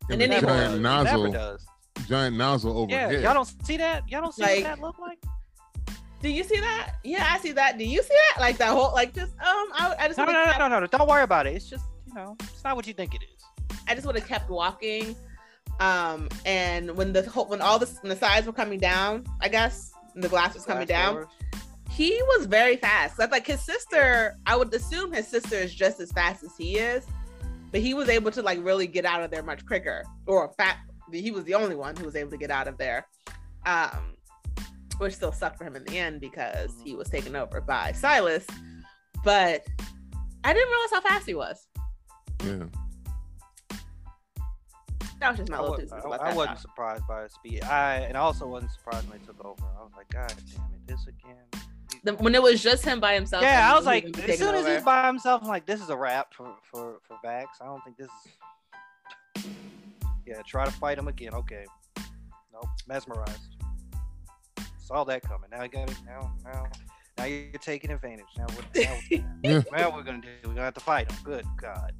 [0.10, 1.66] And And then the he- giant nozzle, never does.
[2.08, 2.92] giant nozzle over.
[2.92, 3.24] Yeah, overhead.
[3.24, 4.04] y'all don't see that.
[4.10, 5.20] Y'all don't see Like- what that look like.
[6.26, 8.92] Do you see that yeah i see that do you see that like that whole
[8.94, 10.88] like just um i, I just No, no, no, kept- no, no, no.
[10.88, 11.54] Don't worry about it.
[11.56, 13.44] It's just you know, it's not what you think it is.
[13.88, 15.16] I just would have kept walking.
[15.80, 19.50] Um, and when the whole, when all the when the sides were coming down, I
[19.50, 21.28] guess and the glass was coming Glass down, doors.
[21.92, 23.18] he was very fast.
[23.18, 24.36] That's like his sister.
[24.48, 27.06] I would assume his sister is just as fast as he is,
[27.72, 30.04] but he was able to like really get out of there much quicker.
[30.26, 30.78] Or fat,
[31.12, 33.06] he was the only one who was able to get out of there.
[33.66, 34.16] Um,
[34.98, 37.00] which still sucked for him in the end because he mm-hmm.
[37.00, 38.46] was taken over by Silas.
[39.24, 39.66] But
[40.44, 41.68] I didn't realize how fast he was.
[42.44, 42.66] Yeah.
[45.20, 47.64] That was just my I, little wa- two I- I wasn't surprised by his speed.
[47.64, 49.64] I and I also wasn't surprised when they took over.
[49.80, 51.62] I was like, God damn it, this again.
[52.04, 53.42] the, when it was just him by himself.
[53.42, 55.98] Yeah, I was like, as soon as he's by himself, I'm like, this is a
[55.98, 57.46] wrap for for for Vax.
[57.62, 58.10] I don't think this
[59.36, 59.46] is.
[60.28, 61.34] Yeah, try to fight him again.
[61.34, 61.66] Okay,
[62.54, 63.55] nope, mesmerized.
[64.86, 65.50] Saw that coming.
[65.52, 65.98] Now I got it.
[66.06, 66.66] Now, now,
[67.18, 68.26] now you're taking advantage.
[68.38, 68.66] Now what?
[68.76, 68.98] Now,
[69.44, 69.62] Yeah.
[69.76, 70.28] now we're gonna do?
[70.44, 71.18] We're gonna have to fight him.
[71.24, 71.92] Good God.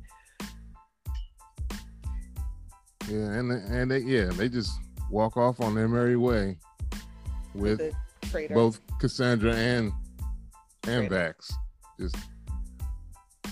[3.10, 4.72] Yeah, and and they yeah they just
[5.10, 6.58] walk off on their merry way
[7.56, 7.82] with
[8.52, 9.92] both Cassandra and
[10.88, 11.36] and Traitor.
[11.40, 11.54] Vax.
[12.00, 12.16] Just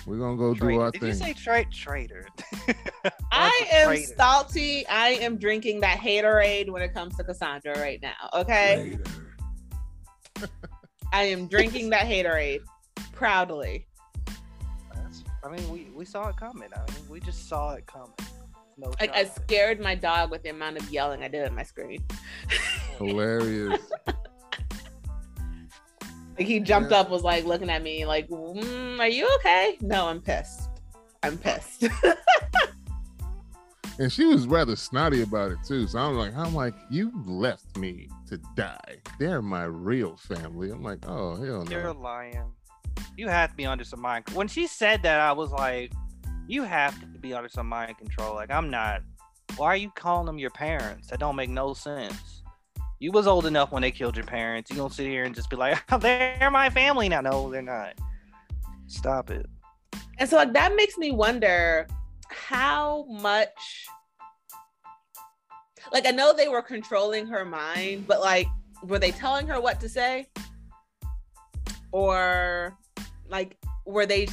[0.06, 0.82] we're gonna go do Traitor.
[0.82, 1.10] our Did thing.
[1.10, 2.28] you say tra- traitor?
[3.32, 4.14] I am traitor.
[4.18, 4.86] salty.
[4.88, 8.30] I am drinking that haterade when it comes to Cassandra right now.
[8.34, 8.98] Okay,
[11.14, 12.62] I am drinking that haterade
[13.14, 13.86] proudly.
[14.94, 16.70] That's- I mean, we, we saw it coming.
[16.74, 18.14] I mean, we just saw it coming.
[18.78, 21.62] No Like I scared my dog with the amount of yelling I did at my
[21.64, 22.04] screen.
[22.98, 23.80] Hilarious.
[26.36, 27.02] Like he jumped Yeah.
[27.02, 30.68] up, was like looking at me, like, mm, "Are you okay?" No, I'm pissed.
[31.22, 31.84] I'm pissed.
[34.00, 35.88] and she was rather snotty about it too.
[35.88, 38.98] So I'm like, I'm like, you left me to die.
[39.20, 40.72] They're my real family.
[40.72, 41.72] I'm like, oh hell no.
[41.72, 42.00] You're no.
[42.00, 42.52] lying.
[43.18, 44.26] You have to be under some mind.
[44.34, 45.92] When she said that, I was like,
[46.48, 48.36] you have to be under some mind control.
[48.36, 49.02] Like, I'm not.
[49.56, 51.10] Why are you calling them your parents?
[51.10, 52.44] That don't make no sense.
[53.00, 54.72] You was old enough when they killed your parents.
[54.72, 57.22] You don't sit here and just be like, oh, they're my family now.
[57.22, 57.94] No, they're not.
[58.88, 59.46] Stop it.
[60.18, 61.88] And so like that makes me wonder
[62.34, 63.86] how much
[65.92, 68.48] like I know they were controlling her mind, but like
[68.84, 70.28] were they telling her what to say?
[71.92, 72.78] Or
[73.28, 74.28] like were they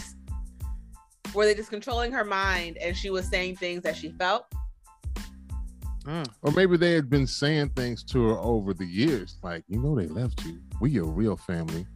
[1.35, 4.47] were they just controlling her mind and she was saying things that she felt?
[6.05, 6.27] Mm.
[6.43, 9.95] Or maybe they had been saying things to her over the years, like, you know,
[9.95, 10.59] they left you.
[10.81, 11.87] We your real family.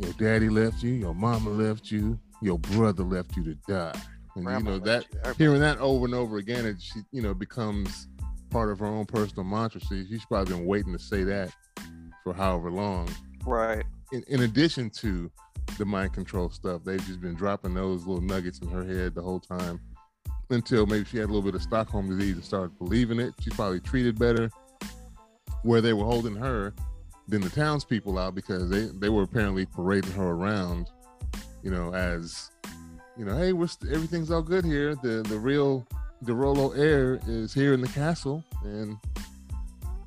[0.00, 3.94] Your daddy left you, your mama left you, your brother left you to die.
[4.34, 5.34] And Grandma you know that you.
[5.38, 8.08] hearing that over and over again, it she you know becomes
[8.50, 9.80] part of her own personal mantra.
[9.80, 11.52] She's probably been waiting to say that
[12.22, 13.08] for however long.
[13.44, 13.84] Right.
[14.12, 15.30] In, in addition to
[15.78, 19.22] the mind control stuff, they've just been dropping those little nuggets in her head the
[19.22, 19.80] whole time
[20.50, 23.34] until maybe she had a little bit of Stockholm disease and started believing it.
[23.40, 24.50] She's probably treated better
[25.62, 26.74] where they were holding her
[27.28, 30.90] than the townspeople out because they, they were apparently parading her around,
[31.62, 32.50] you know, as,
[33.16, 34.94] you know, hey, we're st- everything's all good here.
[34.96, 35.86] The the real
[36.24, 38.96] de Rolo heir is here in the castle, and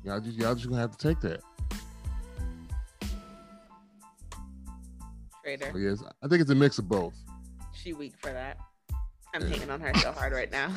[0.04, 1.40] y'all just y'all just gonna have to take that.
[5.42, 5.70] Traitor.
[5.72, 7.14] So yes, I think it's a mix of both.
[7.72, 8.58] She weak for that.
[9.34, 9.48] I'm yeah.
[9.48, 10.72] hating on her so hard right now.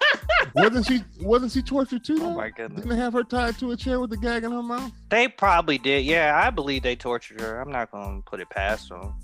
[0.54, 2.16] wasn't she wasn't she tortured too?
[2.16, 2.26] Oh though?
[2.26, 2.82] Oh my goodness!
[2.82, 4.92] Didn't they have her tied to a chair with a gag in her mouth?
[5.08, 6.04] They probably did.
[6.04, 7.60] Yeah, I believe they tortured her.
[7.60, 9.14] I'm not gonna put it past them.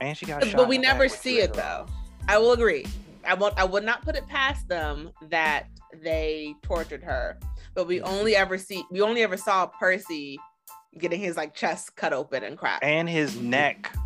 [0.00, 1.86] And she got but, but we never see it though.
[2.28, 2.86] I will agree.
[3.26, 3.58] I won't.
[3.58, 5.66] I would not put it past them that
[6.02, 7.38] they tortured her.
[7.74, 8.84] But we only ever see.
[8.90, 10.38] We only ever saw Percy
[10.98, 13.50] getting his like chest cut open and cracked, and his mm-hmm.
[13.50, 13.96] neck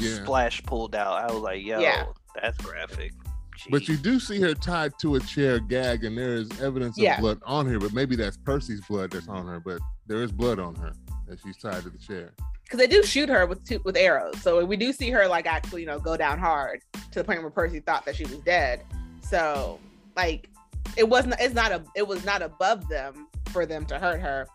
[0.00, 0.22] yeah.
[0.22, 1.22] splash pulled out.
[1.22, 2.06] I was like, yo, yeah.
[2.40, 3.12] that's graphic.
[3.58, 3.70] Jeez.
[3.70, 7.04] But you do see her tied to a chair gag, and there is evidence of
[7.04, 7.20] yeah.
[7.20, 7.78] blood on her.
[7.78, 9.60] But maybe that's Percy's blood that's on her.
[9.60, 10.92] But there is blood on her
[11.30, 12.32] as she's tied to the chair.
[12.64, 15.46] Because they do shoot her with two, with arrows, so we do see her like
[15.46, 16.80] actually, you know, go down hard
[17.12, 18.82] to the point where Percy thought that she was dead.
[19.22, 19.78] So,
[20.16, 20.48] like,
[20.96, 21.34] it wasn't.
[21.40, 21.82] It's not a.
[21.94, 24.46] It was not above them for them to hurt her.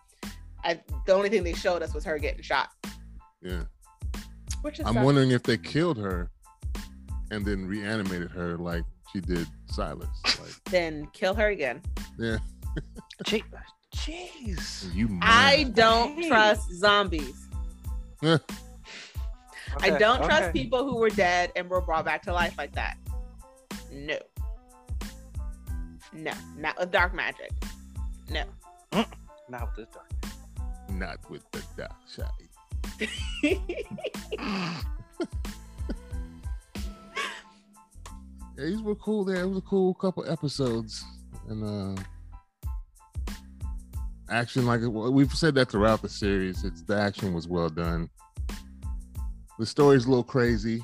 [0.64, 2.68] I, the only thing they showed us was her getting shot.
[3.42, 3.62] Yeah.
[4.62, 4.86] Which is.
[4.86, 6.30] I'm wondering if they killed her
[7.30, 10.08] and then reanimated her like she did Silas.
[10.40, 11.82] Like, then kill her again.
[12.18, 12.38] Yeah.
[13.94, 14.94] Jeez.
[14.94, 15.18] You.
[15.20, 17.49] I don't trust zombies.
[18.22, 18.44] Okay,
[19.80, 20.26] I don't okay.
[20.26, 22.96] trust people who were dead and were brought back to life like that.
[23.92, 24.18] No.
[26.12, 27.50] No, not with dark magic.
[28.28, 28.44] No.
[29.48, 30.10] Not with this dark.
[30.90, 32.28] Not with the dark side.
[33.42, 34.82] yeah,
[38.56, 39.24] these were cool.
[39.24, 41.04] There, it was a cool couple episodes,
[41.48, 42.02] and uh,
[44.30, 46.64] action like we've said that throughout the series.
[46.64, 48.08] It's the action was well done.
[49.58, 50.82] The story's a little crazy,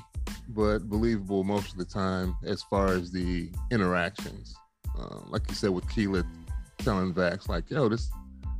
[0.49, 4.55] but believable most of the time as far as the interactions.
[4.97, 6.27] Uh, like you said with Keyleth
[6.79, 8.09] telling Vax, like, "Yo, this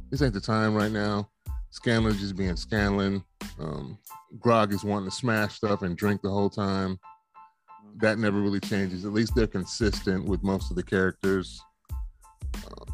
[0.09, 1.29] this ain't the time right now."
[1.69, 3.23] Scanlan just being Scanlan.
[3.59, 3.97] Um,
[4.39, 6.99] Grog is wanting to smash stuff and drink the whole time
[7.99, 9.05] that never really changes.
[9.05, 11.59] At least they're consistent with most of the characters.
[12.55, 12.85] Uh,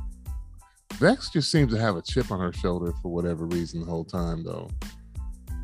[1.04, 4.06] Vex just seems to have a chip on her shoulder for whatever reason the whole
[4.06, 4.70] time, though.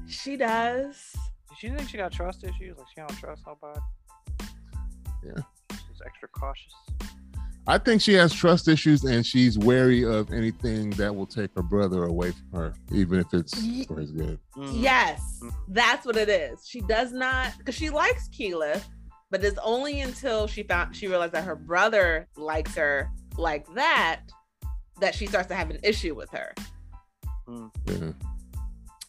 [0.05, 1.15] She does.
[1.57, 2.77] She think she got trust issues?
[2.77, 3.79] Like she don't trust nobody?
[5.25, 5.41] Yeah.
[5.71, 6.73] She's extra cautious.
[7.67, 11.63] I think she has trust issues and she's wary of anything that will take her
[11.63, 14.37] brother away from her, even if it's for his good.
[14.57, 14.81] Mm.
[14.81, 15.53] Yes, mm.
[15.69, 16.67] that's what it is.
[16.67, 18.83] She does not, because she likes Keyleth,
[19.31, 24.23] but it's only until she found she realized that her brother likes her like that
[24.99, 26.53] that she starts to have an issue with her.
[27.47, 27.71] Mm.
[27.85, 28.11] Yeah.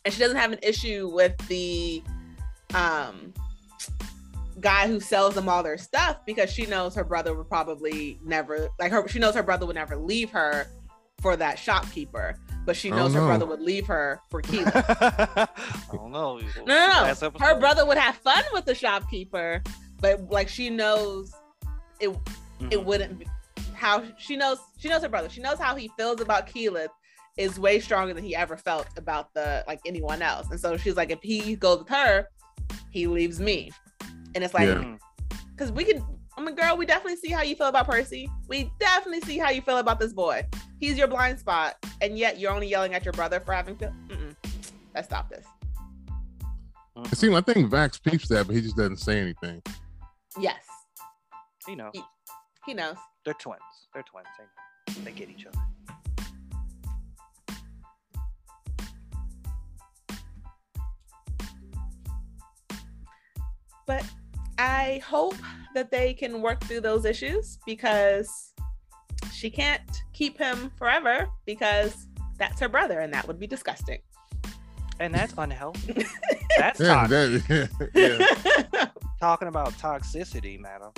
[0.04, 2.02] And she doesn't have an issue with the
[2.74, 3.32] um
[4.60, 8.68] guy who sells them all their stuff because she knows her brother would probably never
[8.78, 10.66] like her she knows her brother would never leave her
[11.20, 14.72] for that shopkeeper but she knows her brother would leave her for Keyleth.
[14.76, 15.48] I
[15.92, 16.38] don't know.
[16.38, 17.30] No, no, no.
[17.40, 19.62] Her brother would have fun with the shopkeeper,
[20.00, 21.34] but like she knows
[22.00, 22.68] it mm-hmm.
[22.70, 23.26] it wouldn't be
[23.80, 26.88] how she knows she knows her brother she knows how he feels about Keyleth
[27.38, 30.96] is way stronger than he ever felt about the like anyone else and so she's
[30.96, 32.26] like if he goes with her
[32.90, 33.70] he leaves me
[34.34, 34.88] and it's like because
[35.58, 35.66] yeah.
[35.66, 35.74] Mm.
[35.74, 36.04] we can
[36.38, 38.30] I mean, girl, we definitely see how you feel about Percy.
[38.48, 40.46] We definitely see how you feel about this boy.
[40.78, 43.76] He's your blind spot, and yet you're only yelling at your brother for having.
[43.76, 43.92] Feel-
[44.94, 45.44] Let's stop this.
[46.96, 47.12] Mm-hmm.
[47.12, 49.62] It seems I think Vax peeps that, but he just doesn't say anything.
[50.38, 50.64] Yes.
[51.66, 51.90] He knows.
[51.92, 52.02] He,
[52.66, 52.96] he knows.
[53.24, 53.60] They're twins.
[53.92, 54.28] They're twins.
[54.38, 55.58] They, they get each other.
[63.86, 64.04] but
[64.58, 65.34] I hope
[65.74, 68.52] that they can work through those issues because
[69.32, 69.80] she can't
[70.12, 72.06] keep him forever because
[72.38, 73.98] that's her brother and that would be disgusting.
[75.00, 76.04] And that's unhealthy.
[76.58, 77.46] that's Yeah, toxic.
[77.48, 77.90] that-
[78.74, 78.86] yeah.
[79.20, 80.92] Talking about toxicity, madam.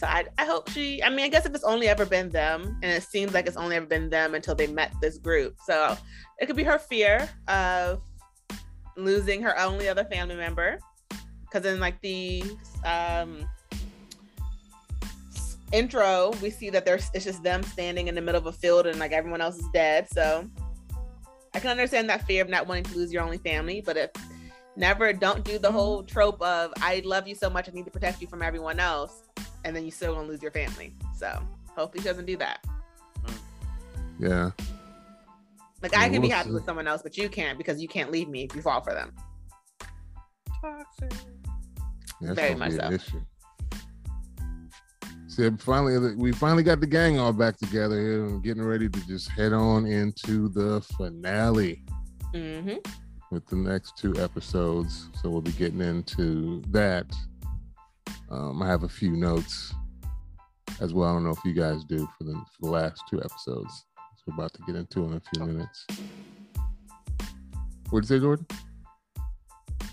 [0.00, 2.78] So I, I hope she, I mean, I guess if it's only ever been them,
[2.82, 5.56] and it seems like it's only ever been them until they met this group.
[5.66, 5.94] So
[6.38, 8.00] it could be her fear of
[8.96, 10.78] losing her only other family member.
[11.42, 12.42] Because in like the
[12.82, 13.44] um,
[15.70, 18.86] intro, we see that there's it's just them standing in the middle of a field
[18.86, 20.08] and like everyone else is dead.
[20.10, 20.48] So
[21.52, 23.82] I can understand that fear of not wanting to lose your only family.
[23.84, 24.10] But if
[24.80, 25.76] never, don't do the mm-hmm.
[25.76, 28.80] whole trope of I love you so much, I need to protect you from everyone
[28.80, 29.22] else
[29.64, 30.94] and then you still gonna lose your family.
[31.16, 31.40] So
[31.76, 32.64] hopefully she doesn't do that.
[33.24, 33.38] Mm.
[34.18, 34.50] yeah.
[35.82, 36.54] Like I Yeah, can be happy see.
[36.54, 38.92] with someone else, but you can't because you can't leave me if you fall for
[38.92, 39.12] them.
[40.60, 41.12] Toxic.
[42.20, 43.20] That's Very gonna be much an issue.
[45.28, 48.88] So finally, uh, we finally got the gang all back together here and getting ready
[48.88, 51.82] to just head on into the finale
[52.34, 52.76] Mm-hmm.
[53.30, 55.08] With the next two episodes.
[55.20, 57.06] So we'll be getting into that.
[58.30, 59.72] Um, I have a few notes
[60.80, 61.10] as well.
[61.10, 63.86] I don't know if you guys do for the, for the last two episodes.
[64.16, 65.86] So we're about to get into in a few minutes.
[67.90, 68.46] What did you say, Jordan?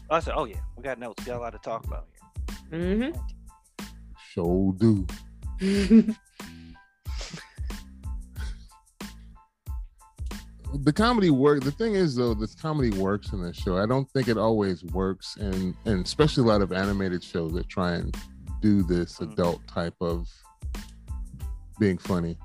[0.09, 1.23] I said, oh yeah, we got notes.
[1.23, 2.07] We got a lot to talk about
[2.71, 2.79] here.
[2.79, 3.85] Mm-hmm.
[4.33, 5.05] Show do.
[10.83, 13.77] the comedy work the thing is though this comedy works in this show.
[13.77, 17.67] I don't think it always works and and especially a lot of animated shows that
[17.69, 18.15] try and
[18.61, 19.31] do this Mhm.
[19.33, 20.27] adult type of
[21.79, 22.37] being funny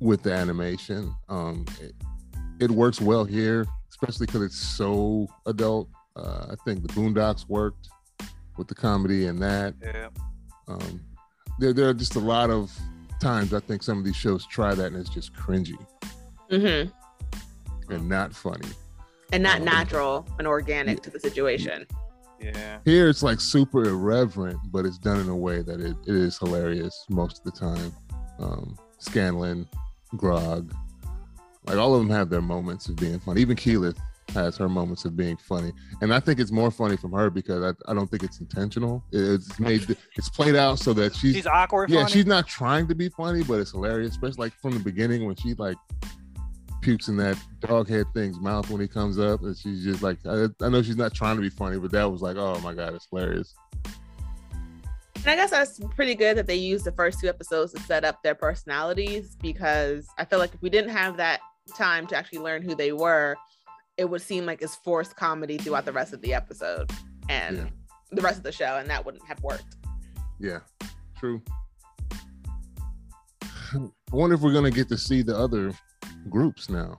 [0.00, 1.14] with the animation.
[1.28, 1.94] Um it,
[2.60, 5.88] it works well here especially because it's so adult.
[6.16, 7.88] Uh, i think the boondocks worked
[8.56, 9.74] with the comedy and that.
[9.82, 10.08] Yeah.
[10.68, 11.00] um
[11.60, 12.72] there, there are just a lot of
[13.20, 15.76] times i think some of these shows try that and it's just cringy
[16.50, 17.92] mm-hmm.
[17.92, 18.68] and not funny.
[19.32, 21.86] And not Um, natural and organic to the situation.
[22.40, 22.78] Yeah.
[22.84, 26.38] Here it's like super irreverent, but it's done in a way that it, it is
[26.38, 27.92] hilarious most of the time.
[28.38, 29.68] Um, Scanlan,
[30.16, 30.72] Grog,
[31.66, 33.40] like all of them have their moments of being funny.
[33.40, 33.98] Even Keyleth
[34.34, 37.62] has her moments of being funny, and I think it's more funny from her because
[37.64, 39.02] I, I don't think it's intentional.
[39.12, 41.90] It's made it's played out so that she's, She's awkward.
[41.90, 42.12] yeah funny.
[42.12, 45.34] she's not trying to be funny, but it's hilarious, especially like from the beginning when
[45.36, 45.76] she like
[46.80, 50.18] pukes in that dog head thing's mouth when he comes up, and she's just like,
[50.26, 52.74] I, I know she's not trying to be funny, but that was like, oh my
[52.74, 53.54] god, it's hilarious.
[55.16, 58.04] And I guess that's pretty good that they used the first two episodes to set
[58.04, 61.40] up their personalities because I feel like if we didn't have that
[61.76, 63.36] time to actually learn who they were,
[63.96, 66.90] it would seem like it's forced comedy throughout the rest of the episode
[67.28, 67.64] and Yeah.
[68.12, 69.76] the rest of the show, and that wouldn't have worked.
[70.38, 70.60] Yeah,
[71.18, 71.42] true.
[73.42, 75.72] I wonder if we're gonna get to see the other
[76.28, 76.98] groups now,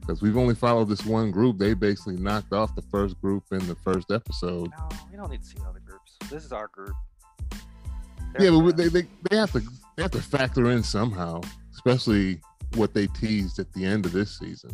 [0.00, 1.58] because we've only followed this one group.
[1.58, 4.70] They basically knocked off the first group in the first episode.
[4.78, 6.16] No, we don't need to see other groups.
[6.30, 6.94] This is our group.
[7.52, 7.58] yeah,
[8.50, 9.60] They're but they, they they have to
[9.96, 11.40] they have to factor in somehow,
[11.72, 12.40] especially
[12.74, 14.70] what they teased at the end of this season,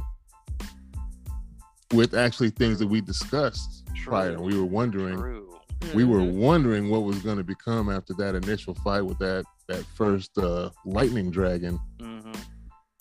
[1.92, 4.36] with actually things that we discussed prior.
[4.36, 4.44] True.
[4.44, 5.18] We were wondering.
[5.18, 5.46] True.
[5.94, 6.34] we were Mhm.
[6.34, 10.68] wondering what was going to become after that initial fight with that that first uh,
[10.84, 12.32] lightning dragon hmm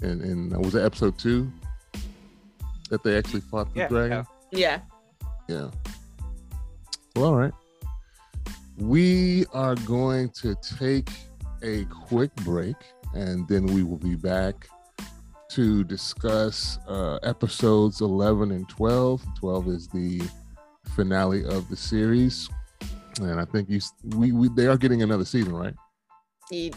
[0.01, 1.51] and and was it episode two
[2.89, 4.79] that they actually fought the Yeah, dragon yeah.
[5.47, 5.69] yeah.
[7.15, 7.53] well all right
[8.77, 11.09] we are going to take
[11.63, 12.75] a quick break
[13.13, 14.67] and then we will be back
[15.49, 20.21] to discuss uh, episodes 11 and 12 12 is the
[20.95, 22.49] finale of the series
[23.21, 23.79] and i think you
[24.15, 25.75] we, we they are getting another season right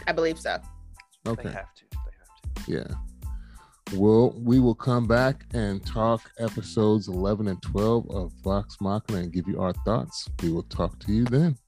[0.06, 0.58] I believe so.
[1.26, 1.84] okay They have to.
[1.92, 2.72] They have to.
[2.72, 2.94] Yeah.
[3.94, 9.32] Well, we will come back and talk episodes 11 and 12 of Vox Machina and
[9.32, 10.30] give you our thoughts.
[10.42, 11.58] We will talk to you then.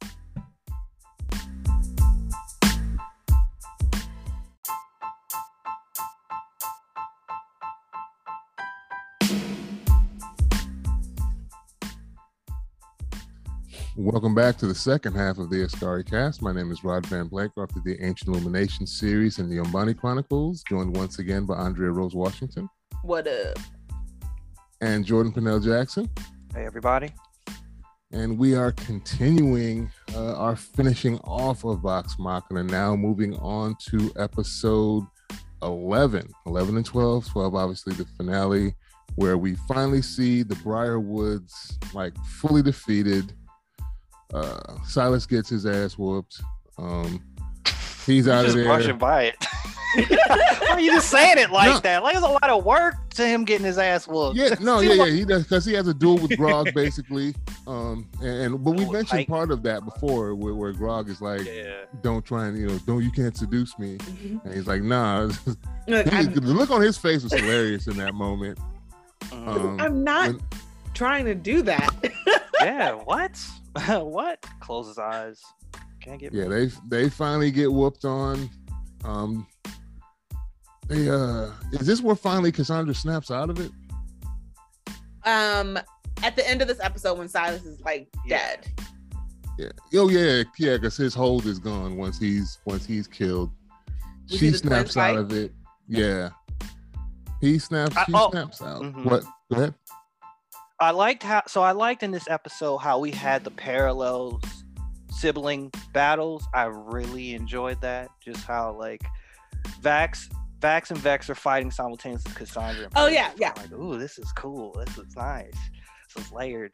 [14.04, 16.42] Welcome back to the second half of the Askari cast.
[16.42, 20.62] My name is Rod Van Blankroft of the Ancient Illumination series and the Nyumbani Chronicles,
[20.68, 22.68] joined once again by Andrea Rose Washington
[23.02, 23.58] What up?
[24.82, 26.10] and Jordan Purnell Jackson.
[26.54, 27.12] Hey, everybody.
[28.12, 34.12] And we are continuing uh, our finishing off of Vox Machina, now moving on to
[34.18, 35.04] episode
[35.62, 36.28] 11.
[36.44, 37.26] 11 and 12.
[37.26, 38.74] 12, obviously, the finale.
[39.14, 41.52] where we finally see the Briarwoods
[41.94, 43.32] like fully defeated.
[44.34, 46.40] Uh, Silas gets his ass whooped.
[46.78, 47.22] Um,
[48.04, 48.68] he's out just of there.
[48.72, 49.36] rushing by it.
[50.26, 51.78] Why are you just saying it like No.
[51.78, 52.02] that?
[52.02, 54.36] Like it's a lot of work to him getting his ass whooped.
[54.36, 57.32] Yeah, no, yeah, yeah, he does because he has a duel with Grog basically.
[57.68, 61.20] Um, and, and but we mentioned like- part of that before, where, where Grog is
[61.20, 61.84] like, Yeah.
[62.02, 63.98] "Don't try and you know, don't you can't seduce me,"
[64.42, 65.30] and he's like, "Nah."
[65.86, 68.58] Look, He- the look on his face was hilarious in that moment.
[69.26, 69.46] Mhm.
[69.46, 70.40] Um, I'm not when-
[70.92, 71.88] trying to do that.
[72.60, 72.94] yeah.
[72.94, 73.40] What?
[74.02, 74.44] what?
[74.60, 75.40] Close his eyes.
[76.00, 76.32] Can't get.
[76.34, 78.48] yeah, they they finally get whooped on.
[79.04, 79.46] Um,
[80.86, 83.70] they uh, is this where finally Cassandra snaps out of it?
[85.24, 85.78] um,
[86.22, 88.38] at the end of this episode, when Silas is like Yeah.
[88.56, 88.66] dead,
[89.58, 90.00] Yeah.
[90.00, 93.50] Oh yeah, yeah, because his hold is gone once he's once he's killed.
[94.30, 95.52] We she snaps out of it.
[95.88, 96.30] Yeah.
[97.40, 97.96] He snaps.
[97.96, 98.30] I- She oh.
[98.30, 98.82] snaps out.
[98.82, 99.04] Mhm.
[99.04, 99.24] What?
[99.50, 99.74] Go ahead.
[100.80, 101.42] I liked how.
[101.46, 104.42] So I liked in this episode how we had the parallels
[105.10, 106.46] sibling battles.
[106.52, 108.10] I really enjoyed that.
[108.20, 109.02] Just how like
[109.80, 110.28] Vax,
[110.60, 112.88] Vax and Vex are fighting simultaneously with Cassandra.
[112.96, 113.52] Oh, yeah, yeah.
[113.56, 114.72] I'm Like, ooh, this is cool.
[114.84, 115.52] This is nice.
[116.14, 116.72] This is layered.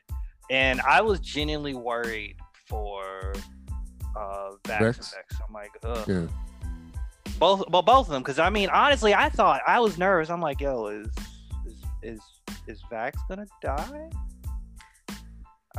[0.51, 2.37] And I was genuinely worried
[2.67, 3.35] for
[4.17, 4.99] uh Vax, Vex?
[4.99, 5.37] and Vex.
[5.47, 6.09] I'm like, ugh.
[6.09, 6.27] Yeah.
[7.39, 8.23] Both, well, both of them.
[8.23, 10.31] Because I mean, honestly, I thought I was nervous.
[10.31, 11.09] I'm like, yo, is
[12.03, 12.21] is is
[12.67, 14.11] is Vax gonna die?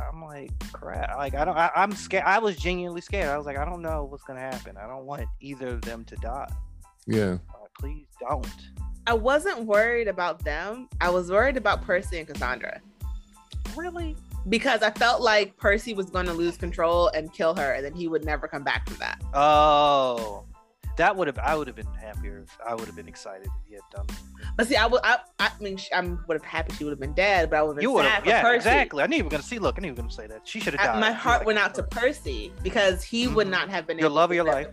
[0.00, 1.16] I'm like, crap.
[1.18, 1.56] Like, I don't.
[1.56, 2.24] I, I'm scared.
[2.26, 3.28] I was genuinely scared.
[3.28, 4.76] I was like, I don't know what's gonna happen.
[4.76, 6.50] I don't want either of them to die.
[7.06, 7.36] Yeah.
[7.50, 8.46] Uh, please don't.
[9.06, 10.88] I wasn't worried about them.
[11.00, 12.80] I was worried about Percy and Cassandra
[13.76, 14.16] Really?
[14.48, 17.94] because I felt like Percy was going to lose control and kill her, and then
[17.94, 19.20] he would never come back from that.
[19.34, 20.44] Oh,
[20.96, 21.38] that would have.
[21.38, 22.40] I would have been happier.
[22.40, 24.06] If, I would have been excited if he had done.
[24.08, 24.52] That.
[24.56, 25.00] But see, I would.
[25.04, 27.76] I, I mean, I would have happy she would have been dead, but I would
[27.76, 28.22] have You been would sad have.
[28.24, 28.56] for Yeah, Percy.
[28.56, 29.02] exactly.
[29.02, 29.58] I knew you were gonna see.
[29.58, 30.46] Look, I knew you were gonna say that.
[30.46, 33.46] She should have I- my You heart like, went out to Percy because he would
[33.46, 33.50] Mhm.
[33.50, 34.66] not have been Your able love to of your life.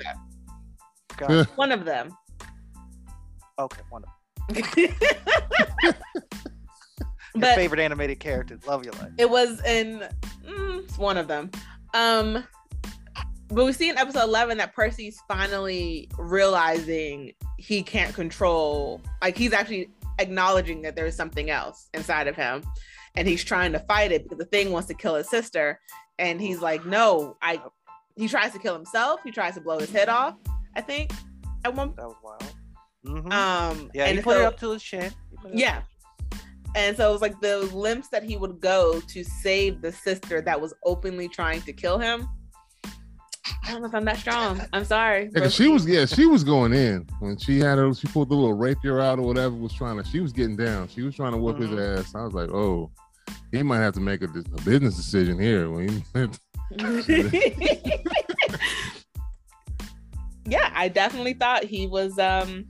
[1.27, 2.15] with One of them.
[3.57, 4.09] Okay, one of
[4.77, 4.89] your
[7.35, 8.65] but favorite animated characters.
[8.65, 9.11] Love your life.
[9.17, 9.99] it was in
[10.45, 11.51] mm, it's one of them.
[11.93, 12.43] Um,
[13.49, 19.01] but we see in episode eleven that Percy's finally realizing he can't control.
[19.21, 19.89] Like he's actually
[20.19, 22.63] acknowledging that there's something else inside of him,
[23.15, 25.79] and he's trying to fight it because the thing wants to kill his sister,
[26.17, 27.61] and he's like, "No, I."
[28.15, 29.21] He tries to kill himself.
[29.23, 30.35] He tries to blow his head off.
[30.75, 31.11] I think
[31.63, 31.93] at one.
[31.95, 32.53] That was wild.
[33.05, 33.31] Mhm.
[33.31, 35.13] Um, yeah, and he put so- it up to his chin.
[35.31, 35.81] He put it up yeah.
[36.75, 40.41] And so it was like the lengths that he would go to save the sister
[40.41, 42.27] that was openly trying to kill him.
[43.65, 44.61] I don't know if I'm that strong.
[44.73, 45.29] I'm sorry.
[45.35, 48.35] Yeah, she was yeah she was going in when she had her she pulled the
[48.35, 51.31] little rapier out or whatever was trying to she was getting down she was trying
[51.33, 51.99] to whoop his Mhm.
[51.99, 52.91] ass I was like oh
[53.51, 55.67] he might have to make a, a business decision here
[60.45, 62.65] yeah, I definitely thought he was um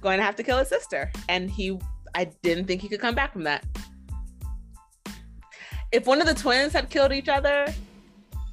[0.00, 1.78] going to have to kill his sister, and he.
[2.14, 3.64] I didn't think he could come back from that.
[5.92, 7.72] If one of the twins had killed each other,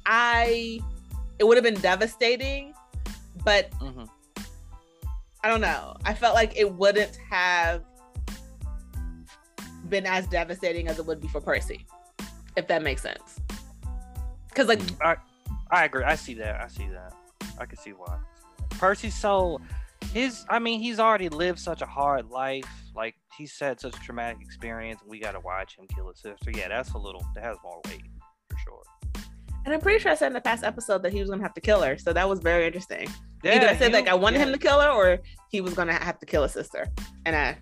[0.06, 0.80] I
[1.40, 2.74] it would have been devastating,
[3.44, 4.08] but Mhm.
[5.42, 5.96] I don't know.
[6.04, 7.82] I felt like it wouldn't have
[9.88, 11.86] been as devastating as it would be for Percy,
[12.56, 13.40] if that makes sense.
[14.50, 15.16] Because like, I
[15.70, 16.04] I agree.
[16.04, 16.60] I see that.
[16.60, 17.14] I see that.
[17.58, 18.18] I can see why.
[18.70, 19.60] Percy's so
[20.12, 20.44] his.
[20.50, 22.68] I mean, he's already lived such a hard life.
[22.94, 25.00] Like he's had such a traumatic experience.
[25.06, 26.50] We got to watch him kill his sister.
[26.52, 27.24] Yeah, that's a little.
[27.34, 28.04] That has more weight.
[29.64, 31.54] And I'm pretty sure I said in the past episode that he was gonna have
[31.54, 33.08] to kill her, so that was very interesting.
[33.42, 34.46] Yeah, Either I said like I wanted yeah.
[34.46, 35.18] him to kill her, or
[35.50, 36.86] he was gonna have to kill his sister,
[37.26, 37.56] and I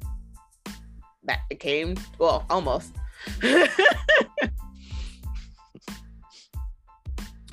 [1.25, 2.95] that it came well almost.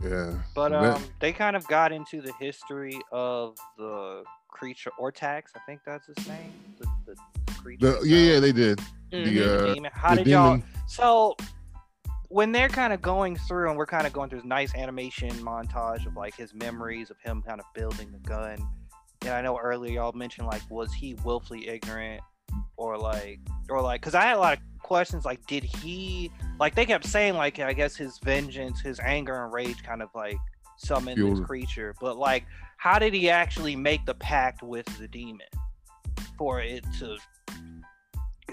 [0.03, 5.51] yeah But um, they kind of got into the history of the creature Orthax.
[5.55, 6.53] I think that's his name.
[6.79, 7.93] The, the creature.
[7.99, 8.79] the, yeah yeah they did
[9.11, 9.25] Mhm.
[9.25, 9.91] the uh demon.
[9.93, 10.61] How the did y'all?
[10.87, 11.35] So
[12.35, 15.29] when they're kind of going through, and we're kind of going through this nice animation
[15.35, 18.57] montage of like his memories of him kind of building the gun.
[19.21, 22.21] And I know earlier y'all mentioned like, was he willfully ignorant,
[22.75, 26.29] or like, or like, because I had a lot of questions like, did he
[26.59, 26.75] like?
[26.75, 30.35] They kept saying like, I guess his vengeance, his anger and rage, kind of like
[30.75, 31.95] summoned Fueled this creature.
[32.01, 32.43] But like,
[32.75, 35.47] how did he actually make the pact with the demon
[36.37, 37.15] for it to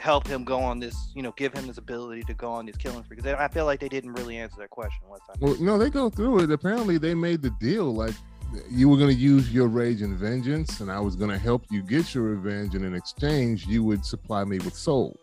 [0.00, 2.76] help him go on this, you know, give him this ability to go on these
[2.76, 3.16] killing spree?
[3.16, 5.36] Because I feel like they didn't really answer that question last time.
[5.40, 8.14] well no they go through it apparently they made the deal like
[8.70, 11.64] you were going to use your rage and vengeance and I was going to help
[11.70, 15.18] you get your revenge and in exchange you would supply me with souls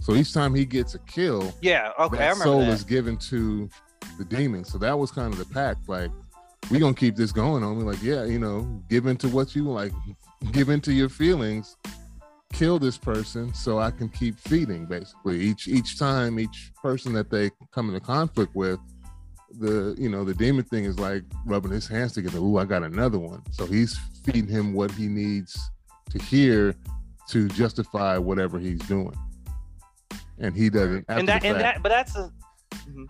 [0.00, 2.68] So each time he gets a kill, Yeah, okay, I that soul that.
[2.70, 3.68] is given to
[4.18, 4.64] the demon.
[4.64, 5.88] So that was kind of the pact.
[5.88, 6.10] Like,
[6.70, 7.78] we gonna keep this going on.
[7.78, 7.84] me.
[7.84, 9.92] like, yeah, you know, give into what you like,
[10.52, 11.76] give into your feelings,
[12.52, 14.86] kill this person so I can keep feeding.
[14.86, 18.78] Basically, each each time, each person that they come into conflict with,
[19.58, 22.38] the you know the demon thing is like rubbing his hands together.
[22.38, 23.42] Ooh, I got another one.
[23.50, 25.58] So he's feeding him what he needs
[26.10, 26.74] to hear
[27.28, 29.16] to justify whatever he's doing.
[30.38, 31.04] And he doesn't.
[31.08, 32.30] and that and that, but that's a,
[32.74, 33.04] mm-hmm.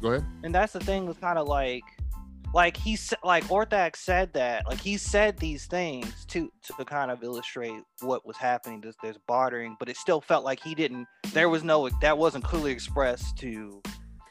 [0.00, 0.24] Go ahead.
[0.44, 1.84] and that's the thing with kind of like,
[2.52, 7.10] like he said, like Orthax said that, like he said these things to to kind
[7.10, 8.80] of illustrate what was happening.
[8.80, 11.06] There's, there's bartering, but it still felt like he didn't.
[11.32, 13.80] There was no that wasn't clearly expressed to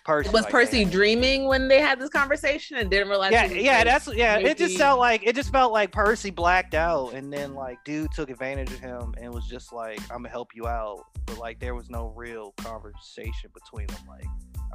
[0.09, 0.31] Percy.
[0.31, 0.91] Was like, Percy man.
[0.91, 3.31] dreaming when they had this conversation and didn't realize?
[3.31, 4.37] Yeah, yeah, that's yeah.
[4.37, 8.11] It just felt like it just felt like Percy blacked out, and then like dude
[8.11, 11.59] took advantage of him and was just like, "I'm gonna help you out," but like
[11.59, 14.01] there was no real conversation between them.
[14.07, 14.25] Like,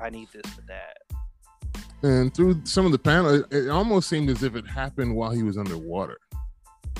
[0.00, 0.98] I need this for that.
[2.04, 5.30] And through some of the panel, it, it almost seemed as if it happened while
[5.30, 6.18] he was underwater.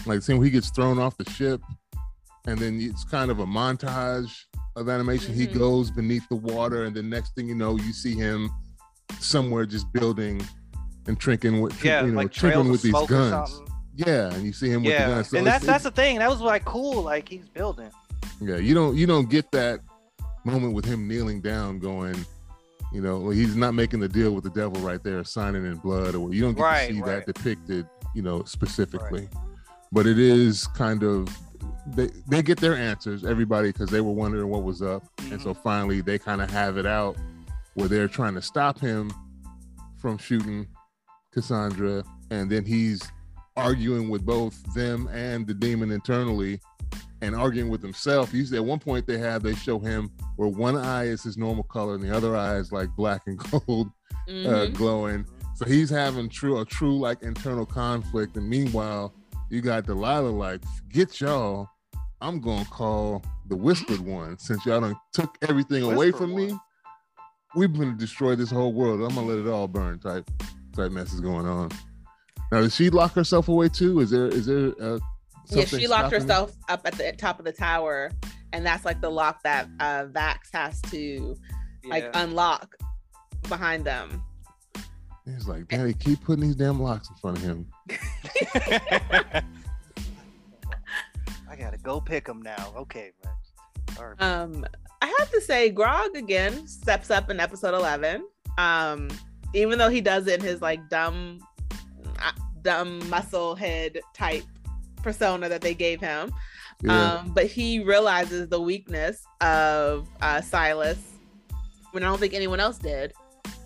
[0.06, 1.60] Like, seeing he gets thrown off the ship,
[2.46, 4.32] and then it's kind of a montage
[4.76, 5.34] of animation.
[5.34, 5.58] He Mhm.
[5.58, 8.50] goes beneath the water, and the next thing you know, you see him
[9.20, 10.42] somewhere just building
[11.06, 13.60] and trinking with, Yeah, you know, like trinking with these guns.
[13.94, 15.28] Yeah, and you see him with the guns.
[15.28, 16.18] So and that's that's the thing.
[16.18, 17.02] That was like cool.
[17.02, 17.90] Like he's building.
[18.40, 19.80] Yeah, you don't you don't get that
[20.44, 22.16] moment with him kneeling down, going,
[22.92, 26.14] you know, he's not making the deal with the devil right there, signing in blood,
[26.14, 27.26] or you don't get Right, to see right.
[27.26, 29.28] that depicted, you know, specifically.
[29.92, 31.28] But it is kind of
[31.86, 35.42] they they get their answers, everybody, because they were wondering what was up, and Mm-hmm.
[35.42, 37.16] so finally they kind of have it out
[37.74, 39.10] where they're trying to stop him
[39.98, 40.66] from shooting
[41.32, 43.02] Cassandra, and then he's
[43.56, 46.60] arguing with both them and the demon internally
[47.24, 48.32] and arguing with himself.
[48.34, 51.64] Usually at one point they have they show him where one eye is his normal
[51.64, 53.90] color and the other eye is like black and gold
[54.28, 54.74] uh, Mhm.
[54.74, 55.26] glowing.
[55.56, 58.36] So he's having true a true like internal conflict.
[58.36, 59.14] And meanwhile,
[59.50, 61.68] you got Delilah like, get y'all.
[62.20, 66.58] I'm gonna call the whispered one since y'all done took everything away Whispered from me.
[67.54, 69.00] We're gonna destroy this whole world.
[69.02, 69.98] I'm gonna let it all burn.
[69.98, 70.28] Type
[70.74, 71.70] type mess is going on.
[72.50, 74.00] Now, does she lock herself away too?
[74.00, 74.98] Is there is there uh,
[75.50, 76.20] Yeah, she locked stopping her?
[76.20, 78.10] herself up at the top of the tower,
[78.52, 81.36] and that's like the lock that uh, Vax has to
[81.88, 82.76] like unlock
[83.48, 84.22] behind them.
[85.24, 87.66] He's like, Daddy, keep putting these damn locks in front of him.
[91.50, 92.72] I gotta go pick him now.
[92.76, 93.98] Okay, Rex.
[93.98, 94.22] All right.
[94.22, 94.66] Um,
[95.00, 98.26] I have to say, Grog again steps up in episode eleven.
[98.58, 99.08] Um,
[99.54, 101.40] even though he does it in his like dumb,
[102.18, 102.32] uh,
[102.62, 104.44] dumb muscle head type
[105.04, 106.32] persona that they gave him.
[106.82, 107.14] Yeah.
[107.18, 110.98] Um, but he realizes the weakness of uh, Silas
[111.92, 113.12] when I don't think anyone else did,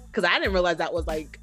[0.07, 1.41] because I didn't realize that was like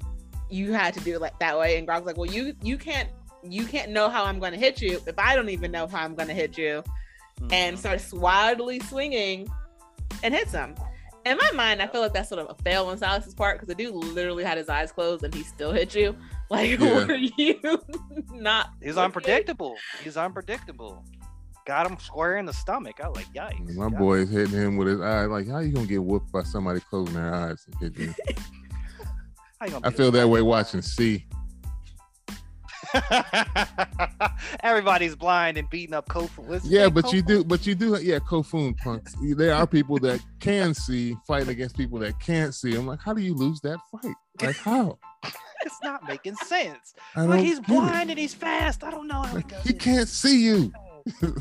[0.48, 1.76] you had to do it like that way.
[1.76, 3.08] And Grog's like, well, you you can't
[3.42, 6.02] you can't know how I'm going to hit you if I don't even know how
[6.04, 6.84] I'm going to hit you,
[7.50, 7.80] and Mhm.
[7.80, 9.48] starts wildly swinging
[10.22, 10.74] and hits him.
[11.24, 13.66] In my mind, I feel like that's sort of a fail on Silas's part because
[13.66, 16.16] the dude literally had his eyes closed and he still hit you.
[16.50, 17.06] Like, Yeah.
[17.06, 17.60] were you
[18.32, 18.70] not?
[18.80, 19.04] He's looking?
[19.04, 19.76] unpredictable.
[20.04, 21.04] He's unpredictable.
[21.66, 23.00] Got him square in the stomach.
[23.02, 23.74] I was like, yikes.
[23.74, 23.98] My God.
[23.98, 25.24] boy is hitting him with his eye.
[25.24, 28.14] Like, how you gonna get whooped by somebody closing their eyes and hit you?
[29.58, 31.26] How you gonna I feel that way watching See.
[34.62, 36.60] Everybody's blind and beating up Kofun.
[36.64, 36.94] Yeah, name?
[36.94, 39.14] but you do, but you do, yeah, Kofun punks.
[39.36, 42.74] There are people that can see fighting against people that can't see.
[42.76, 44.14] I'm like, how do you lose that fight?
[44.42, 44.98] Like, how?
[45.66, 46.94] It's not making sense.
[47.16, 47.66] Like he's get it.
[47.66, 48.82] blind and he's fast.
[48.84, 50.72] I don't know how he Like, does he can't see you.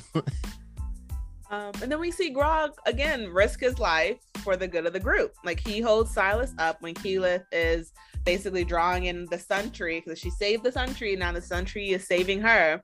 [1.52, 5.00] Um, and then we see Grog again risk his life for the good of the
[5.00, 5.36] group.
[5.44, 7.94] Like he holds Silas up when Keyleth is
[8.26, 11.12] basically drawing in the sun tree because she saved the sun tree.
[11.12, 12.82] And now the sun tree is saving her.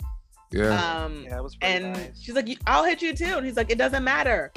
[0.51, 2.21] Yeah, Um, Yeah, it was and nice.
[2.21, 4.51] she's like, "I'll hit you too." And he's like, "It doesn't matter."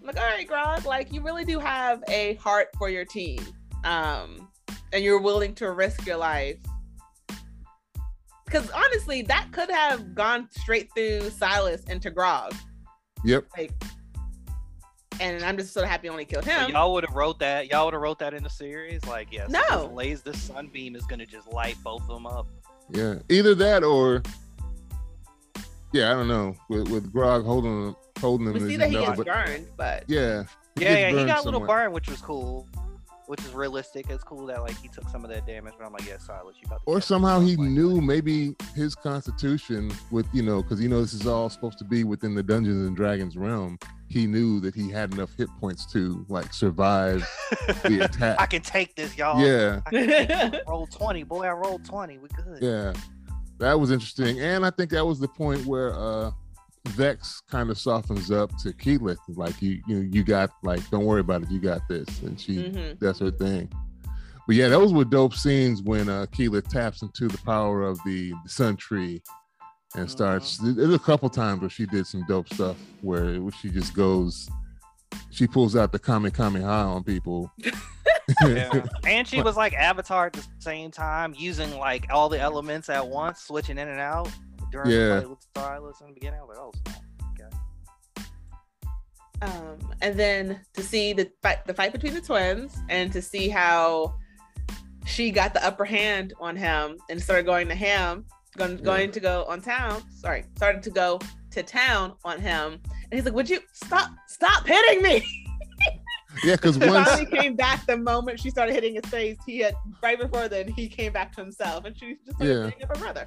[0.00, 3.38] I'm like, "All right, Grog, like you really do have a heart for your team,
[3.84, 4.48] um,
[4.92, 6.56] and you're willing to risk your life."
[8.44, 12.54] Because honestly, that could have gone straight through Silas into Grog.
[13.24, 13.46] yep.
[13.56, 13.72] Like,
[15.20, 16.70] and I'm just so happy only killed So him.
[16.72, 17.68] y'all would have wrote that.
[17.70, 19.04] Y'all would have wrote that in the series.
[19.06, 19.60] Like, yes, No.
[19.86, 22.46] this lays the sunbeam is gonna just light both of them up.
[22.90, 24.22] Yeah, either that or
[25.92, 26.54] yeah, I don't know.
[26.68, 30.04] With with Grog holding holding him, we see that he nothing gets but- burned, but
[30.08, 30.44] yeah,
[30.76, 31.84] Yeah, yeah, he gets got a little somewhere.
[31.84, 32.66] burn, which was cool.
[33.32, 34.10] Which is realistic.
[34.10, 36.54] It's cool that like he took some of that damage, but I'm like, yeah, Silas,
[36.60, 40.60] you about to or somehow he like, knew like- maybe his constitution with you know
[40.60, 43.78] because you know this is all supposed to be within the dungeons and dragons realm
[44.10, 47.26] he knew that he had enough hit points to like survive
[47.84, 49.40] the attack I can take this, y'all.
[49.42, 50.60] yeah I can take this.
[50.68, 51.44] roll twenty, boy.
[51.46, 52.18] I rolled twenty.
[52.18, 52.58] We good.
[52.60, 52.92] yeah
[53.58, 56.30] that was interesting and i think that was the point where uh
[56.88, 61.20] vex kind of softens up to keyleth like you you you got like don't worry
[61.20, 62.98] about it you got this and she Mhm.
[62.98, 63.70] that's her thing.
[64.48, 68.32] But yeah, those were dope scenes when uh Keyleth taps into the power of the,
[68.42, 69.22] the sun tree
[69.94, 73.94] and starts there's a couple times where she did some dope stuff where she just
[73.94, 74.48] goes
[75.30, 77.50] she pulls out the Kame Kamehameha on people.
[78.46, 78.84] Yeah.
[79.04, 83.06] And she was like Avatar at the same time, using like all the elements at
[83.06, 84.30] once, switching in and out
[84.72, 85.08] during Yeah.
[85.08, 86.40] the fight with Silas in the beginning.
[86.40, 87.52] I was like, oh, snap.
[89.42, 93.48] um, and then to see the fight, the fight between the twins, and to see
[93.48, 94.14] how
[95.04, 98.24] she got the upper hand on him and started going to him,
[98.56, 98.84] going Yeah.
[98.84, 100.02] going to go on town.
[100.14, 101.18] Sorry, started to go
[101.50, 104.10] to town on him, and he's like, "Would you stop?
[104.28, 105.22] Stop hitting me!"
[106.44, 109.36] yeah, because He once finally came back the moment she started hitting his face.
[109.44, 112.66] He had right before then he came back to himself, and she just started Yeah.
[112.70, 113.26] beating up her brother.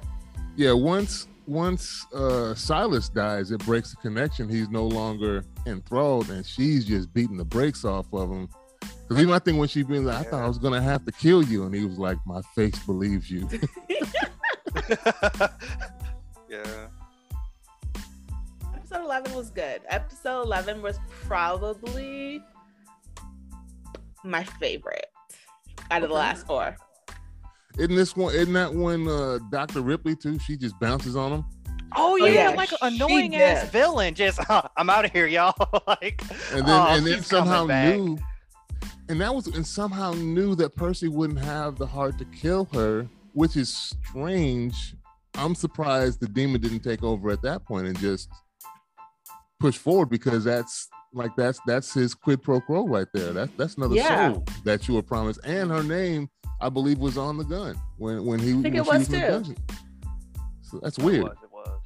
[0.56, 4.48] yeah, once once uh Silas dies, it breaks the connection.
[4.48, 8.48] He's no longer enthralled and she's just beating the brakes off of him.
[8.80, 11.12] Because even I think when she been like, I thought I was gonna have to
[11.12, 13.48] kill you, and he was like, My face believes you.
[16.48, 16.88] yeah.
[18.74, 19.80] Episode 11 was good.
[19.88, 22.42] Episode 11 was probably
[24.24, 25.06] my favorite
[25.90, 26.76] out of the last four.
[27.78, 28.34] Isn't this one?
[28.34, 29.82] Isn't that when uh, Dr.
[29.82, 30.38] Ripley too?
[30.38, 31.44] She just bounces on him,
[31.94, 33.72] Oh Oh, yeah, yeah, like an she annoying ass did.
[33.72, 34.14] villain.
[34.14, 34.40] Just
[34.76, 35.54] I'm out of here, y'all.
[35.86, 36.20] like,
[36.52, 38.18] and then oh, and then somehow knew,
[39.08, 43.06] and that was and somehow knew that Percy wouldn't have the heart to kill her,
[43.34, 44.94] which is strange.
[45.34, 48.30] I'm surprised the demon didn't take over at that point and just
[49.60, 53.32] push forward because that's like that's that's his quid pro quo right there.
[53.34, 54.32] That's that's another Yeah.
[54.32, 56.28] soul that you were promised, and her name
[56.60, 59.12] I believe was on the gun when when he I think when it she was
[59.12, 59.54] in the too.
[60.62, 61.22] So that's It weird.
[61.24, 61.80] was, it was.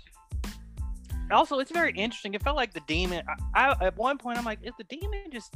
[1.30, 2.34] Also, it's very interesting.
[2.34, 3.22] It felt like the demon.
[3.54, 5.54] I, I at one point I'm like, is the demon just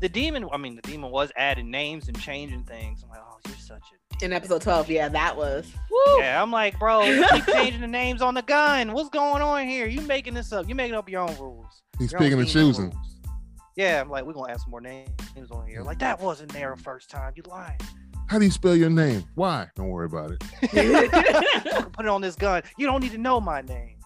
[0.00, 0.46] the demon?
[0.52, 3.02] I mean, the demon was adding names and changing things.
[3.02, 3.82] I'm like, oh, you're such
[4.20, 5.72] a In episode 12, yeah, that was.
[5.90, 6.18] Woo!
[6.20, 6.40] yeah.
[6.40, 8.92] I'm like, bro, you keep changing the names on the gun.
[8.92, 9.86] What's going on here?
[9.86, 10.68] You making this up?
[10.68, 11.82] You making up your own rules.
[11.98, 12.90] He's Your own picking and demon choosing.
[12.90, 13.18] rules.
[13.76, 15.10] Yeah, I'm like, we're gonna add some more names
[15.50, 15.82] on here.
[15.82, 17.32] Like that wasn't there the first time.
[17.36, 17.78] You lying.
[18.28, 19.24] How do you spell your name?
[19.34, 19.68] Why?
[19.74, 20.40] Don't worry about it.
[21.92, 22.62] Put it on this gun.
[22.76, 23.96] You don't need to know my name.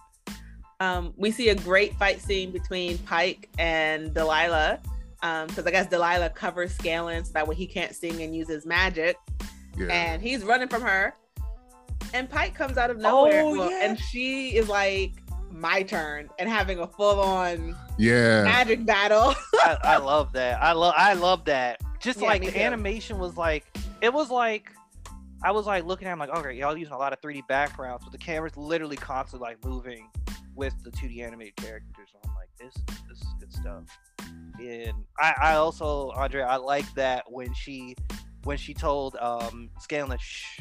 [0.79, 4.79] um, we see a great fight scene between Pike and Delilah.
[5.21, 8.65] Because I guess Delilah covers Scanlan so that way he can't sing and use his
[8.65, 9.17] magic.
[9.77, 9.87] Yeah.
[9.87, 11.13] and he's running from her.
[12.13, 13.85] And Pike comes out of nowhere, Oh, well, yeah.
[13.85, 15.13] and she is like,
[15.49, 18.43] "My turn," and having a full-on yeah.
[18.43, 19.33] magic battle.
[19.55, 20.61] I, I love that.
[20.61, 21.81] I love I love that.
[21.99, 22.59] Just Yeah, like the too.
[22.59, 23.65] animation was like
[24.03, 24.69] it was like
[25.43, 28.03] I was like looking at him like, okay, y'all using a lot of 3D backgrounds,
[28.05, 30.09] but the camera's literally constantly like moving
[30.55, 32.09] with the 2D animated characters.
[32.13, 32.73] So I'm like, this
[33.09, 33.83] this is good stuff.
[34.59, 37.95] And I, I also, Andre, I like that when she
[38.43, 40.59] when she told um Scanlan shh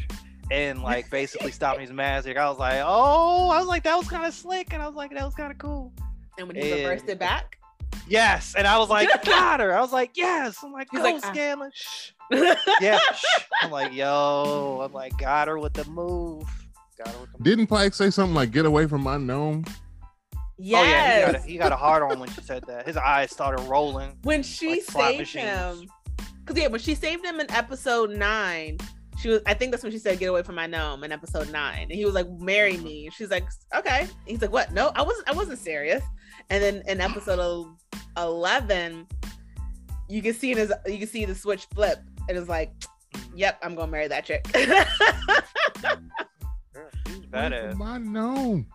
[0.51, 2.37] and like basically stopping his magic.
[2.37, 4.97] I was like, oh, I was like, that was kind of slick, and I was
[4.97, 5.93] like, that was kind of cool.
[6.39, 7.59] and when he And- reversed it back,
[8.09, 9.73] Yes, and I was like, got her.
[9.77, 10.57] I was like, yes.
[10.65, 11.31] I'm like, He's go, like, ah.
[11.33, 11.71] Scanlan.
[11.73, 12.11] Shh.
[12.81, 12.99] Yeah.
[13.15, 13.25] shh.
[13.63, 14.81] I'm like, yo.
[14.85, 16.45] I'm like, got her with the move.
[16.99, 17.45] Got her with the move.
[17.45, 19.65] Didn't Pike say something like "Get away from my gnome"?
[20.59, 20.81] yes.
[20.81, 22.87] Oh yeah, he got, a, he got a hard on when she said that.
[22.87, 24.17] His eyes started rolling.
[24.23, 25.47] when she like saved machines.
[25.47, 25.89] him,
[26.41, 28.79] because yeah, when she saved him in episode nine,
[29.21, 29.41] she was.
[29.47, 31.93] I think that's when she said, "Get away from my gnome" in episode nine, and
[31.93, 32.85] he was like, "Marry mm-hmm.
[32.85, 34.73] me." She's like, "Okay." He's like, "What?
[34.73, 35.29] No, I wasn't.
[35.29, 36.03] I wasn't serious."
[36.51, 37.67] And then in episode
[38.17, 39.07] eleven,
[40.09, 41.99] you can see in his, you can see the switch flip,
[42.29, 42.73] and it's like,
[43.35, 44.85] "Yep, I'm gonna marry that chick." Yeah,
[47.07, 47.75] he was badass.
[47.77, 48.67] My gnome.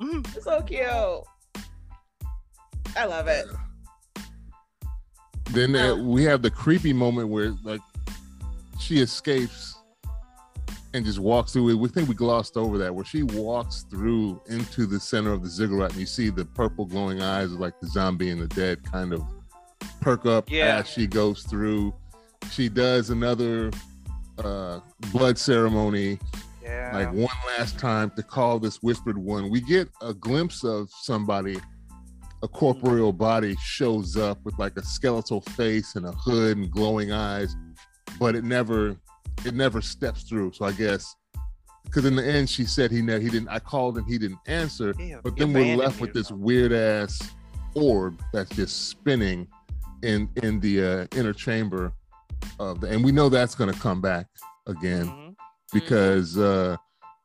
[0.00, 0.42] Mhm.
[0.42, 0.86] so cute.
[2.96, 3.46] I love it.
[5.52, 7.80] Then uh, we have the creepy moment where like
[8.78, 9.76] she escapes
[10.94, 11.74] and just walks through it.
[11.74, 15.48] We think we glossed over that where she walks through into the center of the
[15.48, 18.82] ziggurat and you see the purple glowing eyes of like the zombie and the dead
[18.90, 19.22] kind of
[20.00, 20.78] perk up Yeah.
[20.78, 21.94] as she goes through.
[22.50, 23.70] She does another
[24.38, 24.80] uh
[25.12, 26.18] blood ceremony
[26.62, 26.90] Yeah.
[26.94, 29.50] like one last time to call this whispered one.
[29.50, 31.58] We get a glimpse of somebody
[32.42, 37.12] a corporeal body shows up with like a skeletal face and a hood and glowing
[37.12, 37.54] eyes,
[38.18, 38.96] but it never
[39.44, 40.52] it never steps through.
[40.52, 41.14] So I guess
[41.84, 43.48] because in the end she said he never he didn't.
[43.48, 44.94] I called and he didn't answer.
[44.98, 47.20] Yeah, But then we're left with this weird ass
[47.74, 49.46] orb that's just spinning
[50.02, 51.92] in in the uh, inner chamber
[52.58, 54.26] of the, and we know that's going to come back
[54.66, 55.34] again Mhm.
[55.72, 56.76] because uh,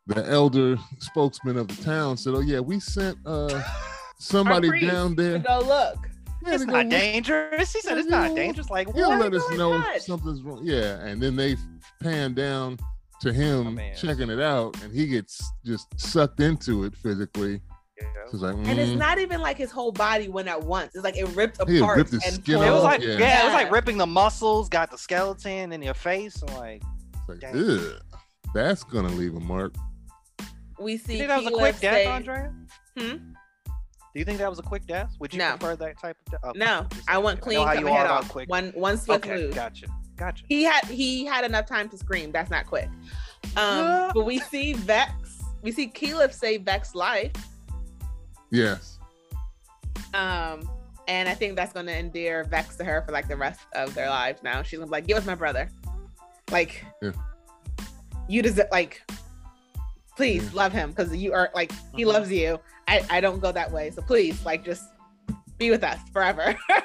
[0.08, 3.62] the elder spokesman of the town said, "Oh yeah, we sent uh,
[4.20, 5.34] somebody down there.
[5.34, 5.98] To go look.
[6.46, 6.90] Yeah, It's not look.
[6.90, 7.74] dangerous.
[7.74, 8.70] He said it's not dangerous.
[8.70, 11.58] Like He'll let us know if something's wrong." Yeah, and then they
[12.02, 12.78] pan down
[13.22, 17.62] to him Oh, checking it out, and he gets just sucked into it physically.
[18.02, 18.08] Yeah.
[18.28, 18.98] So it's like, And it's mm.
[18.98, 20.92] not even like his whole body went at once.
[20.96, 21.70] It's like it ripped apart.
[21.70, 21.98] He apart.
[21.98, 22.84] ripped his and skin It was off.
[22.84, 23.18] like Yeah.
[23.18, 23.42] yeah.
[23.42, 26.82] it was like ripping the muscles, got the skeleton in your face, and like
[27.14, 27.92] It's like, Dang.
[28.54, 29.74] that's gonna leave a mark.
[30.80, 32.54] we you see think that was a quick death, say- Andrea?
[32.98, 33.18] Hmm?
[33.68, 35.14] Do you think that was a quick death?
[35.20, 35.58] Would you No.
[35.58, 36.42] prefer that type of death?
[36.46, 37.24] Okay, No, I saying.
[37.24, 38.30] want clean how cut you my are head off.
[38.30, 38.50] quick.
[38.50, 39.56] One one swift Okay, move.
[39.56, 39.88] gotcha,
[40.18, 40.44] gotcha.
[40.48, 42.32] He had he had enough time to scream.
[42.32, 42.88] That's not quick.
[43.58, 45.12] Um, but we see Vex.
[45.62, 47.32] We see Keyleth save Vex's life.
[48.52, 49.00] Yes.
[50.14, 50.62] Um,
[51.08, 54.10] and I think that's gonna endear Vex to her for like the rest of their
[54.10, 54.42] lives.
[54.44, 55.70] Now she's gonna be like, "Give us my brother."
[56.52, 57.12] Like, Yeah.
[58.28, 58.68] you deserve.
[58.72, 59.02] Like,
[60.16, 60.50] please Yeah.
[60.54, 62.14] love him because you are like he Mhm.
[62.14, 62.60] loves you.
[62.88, 64.84] I I don't go that way, so please like just
[65.58, 66.56] be with us forever.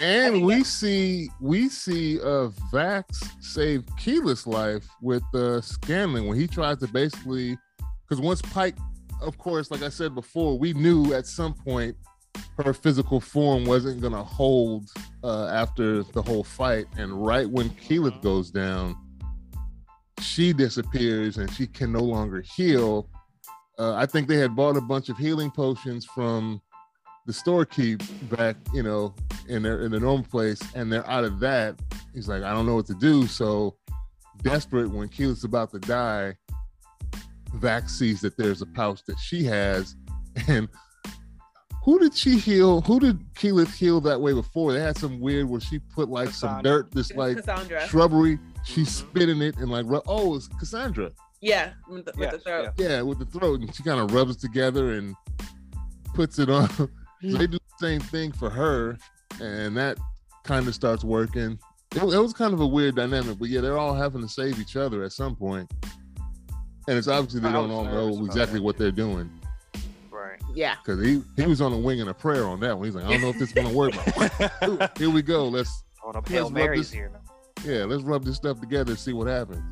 [0.00, 3.04] And we see we see uh Vax
[3.40, 7.56] save Keyleth's life with uh Scanlan when he tries to basically
[8.02, 8.76] because once Pike,
[9.24, 11.96] of course, like I said before, we knew at some point
[12.58, 14.88] her physical form wasn't gonna hold
[15.22, 16.86] uh after the whole fight.
[16.96, 18.22] And right when Keyleth Mhm.
[18.22, 18.96] goes down,
[20.20, 23.08] she disappears and she can no longer heal.
[23.78, 26.60] Uh, I think they had bought a bunch of healing potions from
[27.26, 28.02] the storekeep
[28.36, 29.14] back, you know,
[29.48, 31.80] in their in the normal place, and they're out of that.
[32.14, 33.26] He's like, I don't know what to do.
[33.26, 33.76] So
[34.42, 36.36] desperate when Keyleth's about to die,
[37.60, 39.96] Vax sees that there's a pouch that she has,
[40.48, 40.68] and
[41.84, 42.80] who did she heal?
[42.82, 44.72] Who did Keyleth heal that way before?
[44.72, 47.86] They had some weird where she put like some dirt, this like Cassandra.
[47.88, 48.38] shrubbery.
[48.64, 48.86] She Mhm.
[48.86, 51.10] spit in it and like, oh, it's Cassandra.
[51.42, 52.72] Yeah, with the, with the throat.
[52.78, 52.88] yeah.
[52.88, 55.14] Yeah, with the throat, and she kind of rubs it together and
[56.14, 56.68] puts it on.
[56.70, 56.88] so
[57.20, 58.96] they do the same thing for her,
[59.42, 59.98] and that
[60.44, 61.58] kind of starts working.
[61.94, 64.58] It, it was kind of a weird dynamic, but yeah, they're all having to save
[64.58, 65.70] each other at some point,
[66.88, 69.30] and it's obviously they don't all know exactly what they're doing
[70.10, 70.40] Right.
[70.54, 70.74] Yeah.
[70.84, 72.84] because he he was on a wing and a prayer on that one.
[72.86, 73.92] He's like, I don't know if this is gonna work.
[74.16, 75.48] but here we go.
[75.48, 77.10] Let's On a Hail rub Marys this- here
[77.64, 79.62] yeah, let's rub this stuff together and see what happens.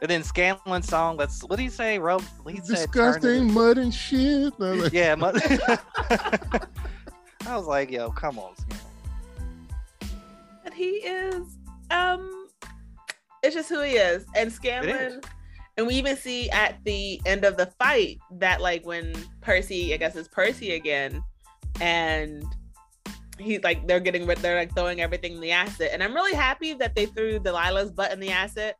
[0.00, 1.16] And then Scanlan's song.
[1.18, 1.42] Let's.
[1.44, 1.98] What do you say?
[1.98, 2.22] Rub.
[2.48, 4.58] He said, Disgusting mud and shit.
[4.58, 5.36] And like, Yeah, mud.
[7.46, 8.80] I was like, yo, come on, Scanlan.
[10.64, 11.42] And he is
[11.90, 12.48] um
[13.42, 14.24] it's just who he is.
[14.34, 15.20] And Scanlan
[15.76, 19.96] and we even see at the end of the fight that like when Percy, I
[19.96, 21.22] guess it's Percy again,
[21.80, 22.44] and
[23.38, 25.90] he's like they're getting rid they're like throwing everything in the acid.
[25.92, 28.74] And I'm really happy that they threw Delilah's butt in the acid.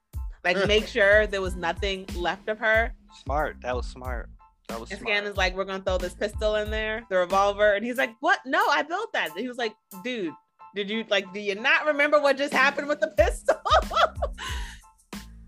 [0.44, 2.94] Like make sure there was nothing left of her.
[3.22, 3.56] Smart.
[3.62, 4.28] That was smart.
[4.68, 5.00] That was smart.
[5.00, 5.24] And smart.
[5.24, 7.74] is like, we're gonna throw this pistol in there, the revolver.
[7.74, 8.40] And he's like, What?
[8.46, 9.30] No, I built that.
[9.30, 9.74] And he was like,
[10.04, 10.32] dude,
[10.74, 13.56] did you like do you not remember what just happened with the pistol?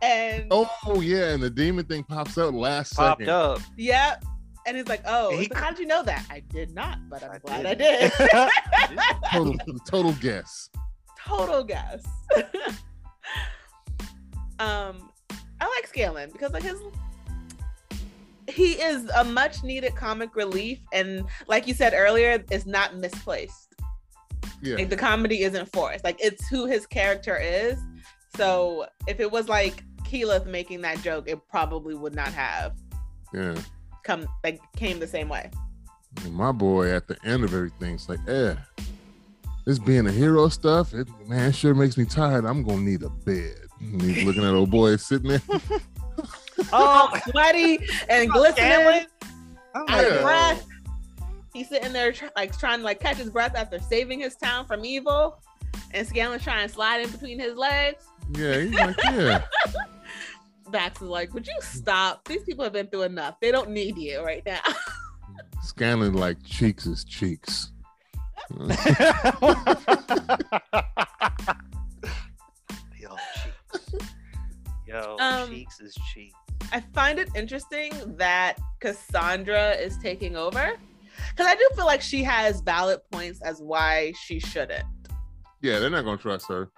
[0.02, 3.32] and Oh yeah, and the demon thing pops out last Popped second.
[3.32, 3.60] up.
[3.76, 4.16] yeah.
[4.66, 6.26] And he's like, Oh, He he's how did you know that?
[6.30, 8.12] I did not, but I'm I glad I did.
[8.18, 8.50] did.
[9.32, 10.70] Total, total guess.
[11.24, 12.04] Total guess.
[14.58, 15.10] um,
[15.60, 16.78] I like Scanlan because like his
[18.48, 23.74] he is a much needed comic relief and like you said earlier, it's not misplaced.
[24.62, 26.04] Yeah, Like the comedy isn't forced.
[26.04, 27.78] Like it's who his character is.
[28.36, 32.74] So if it was like Keyleth making that joke, it probably would not have
[33.32, 33.56] yeah.
[34.04, 35.50] come like came the same way.
[36.24, 38.54] And my boy at the end of everything's like, eh,
[39.66, 42.44] this being a hero stuff, it man sure makes me tired.
[42.44, 43.56] I'm gonna need a bed.
[43.80, 45.42] And he's looking at old boy sitting there.
[46.72, 47.78] Oh, sweaty
[48.08, 48.64] and glistening.
[48.64, 49.06] Scanlan.
[49.74, 50.22] I'm out Yeah.
[50.22, 50.66] breath.
[51.52, 54.66] He's sitting there tr- like trying to like catch his breath after saving his town
[54.66, 55.42] from evil,
[55.92, 58.04] and Scanlan's trying to slide in between his legs.
[58.32, 59.42] Yeah, he's like, yeah.
[60.72, 62.26] Dax is like, "Would you stop?
[62.26, 63.36] These people have been through enough.
[63.40, 64.60] They don't need you right now."
[65.62, 67.70] Scanlan like cheeks is cheeks.
[72.98, 73.94] Yo, cheeks.
[74.86, 76.34] Yo, Um, cheeks is cheeks.
[76.72, 80.78] I find it interesting that Cassandra is taking over.
[81.30, 84.84] because I do feel like she has valid points as why she shouldn't.
[85.62, 86.70] Yeah, they're not gonna trust her.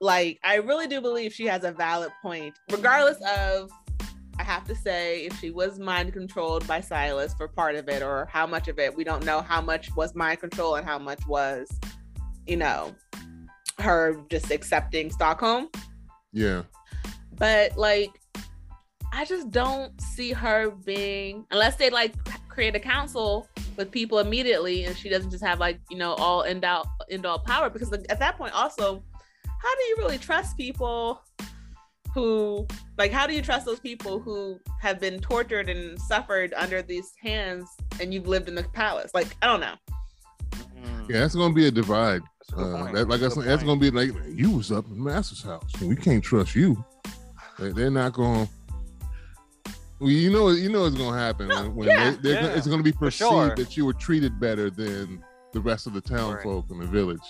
[0.00, 3.70] Like, I really do believe she has a valid point, regardless of.
[4.38, 8.02] I have to say, if she was mind controlled by Silas for part of it,
[8.02, 10.98] or how much of it, we don't know how much was mind control and how
[10.98, 11.70] much was,
[12.46, 12.94] you know,
[13.78, 15.68] her just accepting Stockholm.
[16.32, 16.62] Yeah.
[17.34, 18.18] But like,
[19.12, 22.14] I just don't see her being unless they like
[22.48, 26.44] create a council with people immediately, and she doesn't just have like you know all
[26.44, 27.68] end out end all power.
[27.68, 29.02] Because at that point, also,
[29.62, 31.22] how do you really trust people
[32.14, 32.66] who
[32.98, 37.12] like how do you trust those people who have been tortured and suffered under these
[37.22, 37.68] hands
[38.00, 39.10] and you've lived in the palace?
[39.14, 39.74] Like I don't know.
[41.08, 42.22] Yeah, that's gonna be a divide.
[42.56, 45.02] A Uh, that, like That's that's, a that's gonna be like you was up in
[45.02, 45.70] Master's house.
[45.80, 46.82] We can't trust you.
[47.58, 48.48] They, they're not going.
[50.00, 52.10] Well, you know, you know, it's gonna happen No, when, when yeah.
[52.12, 53.54] they, they're gonna- Yeah, it's gonna be perceived sure.
[53.54, 56.42] that you were treated better than the rest of the town Right.
[56.42, 57.20] folk in the village.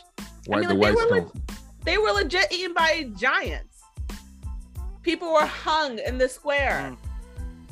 [0.47, 1.26] White, mean, the like, white
[1.85, 2.16] they were stone.
[2.18, 3.83] They were legit eaten by giants.
[5.03, 6.97] People were hung in the square.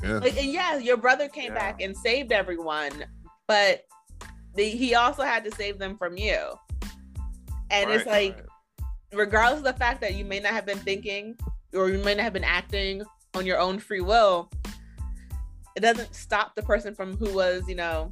[0.01, 0.03] Mm.
[0.03, 1.59] yeah, Like, and yeah, your brother came Yeah.
[1.59, 3.05] back and saved everyone,
[3.47, 3.83] but
[4.55, 6.37] the, he also had to save them from you.
[7.71, 8.45] And it's like, right.
[9.13, 11.37] regardless of the fact that you may not have been thinking
[11.73, 13.03] or you may not have been acting
[13.35, 14.49] on your own free will,
[15.75, 18.11] it doesn't stop the person from who was, you know,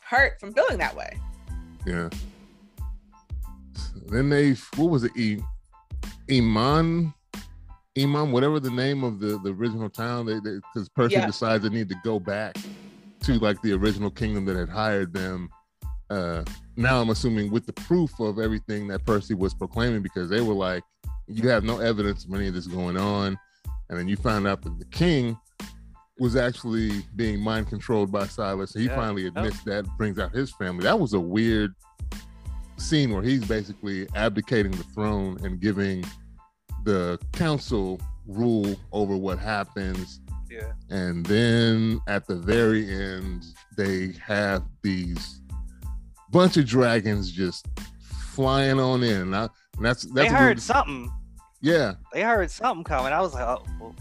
[0.00, 1.18] hurt from feeling that way.
[1.86, 2.08] yeah.
[4.14, 5.10] Then they, what was it?
[5.16, 5.40] E,
[6.30, 7.12] Emon,
[7.98, 10.26] Emon, whatever the name of the the original town.
[10.26, 11.26] They because Percy Yeah.
[11.26, 12.56] decides they need to go back
[13.24, 15.48] to like the original kingdom that had hired them.
[16.10, 16.44] Uh,
[16.76, 20.54] now I'm assuming with the proof of everything that Percy was proclaiming, because they were
[20.54, 20.84] like,
[21.26, 23.36] you have no evidence of any of this going on,
[23.88, 25.36] and then you find out that the king
[26.20, 28.76] was actually being mind controlled by Sylas.
[28.76, 28.94] He Yeah.
[28.94, 30.84] finally admits that, brings out his family.
[30.84, 31.74] That was a weird
[32.76, 36.04] scene where he's basically abdicating the throne and giving
[36.84, 40.20] the council rule over what happens
[40.50, 40.72] Yeah.
[40.90, 43.44] and then at the very end
[43.76, 45.40] they have these
[46.30, 47.66] bunch of dragons just
[48.32, 49.42] flying on in and, I,
[49.76, 51.10] and that's They that's a heard something.
[51.60, 53.12] yeah They heard something coming.
[53.12, 53.94] I was like, oh, whoa.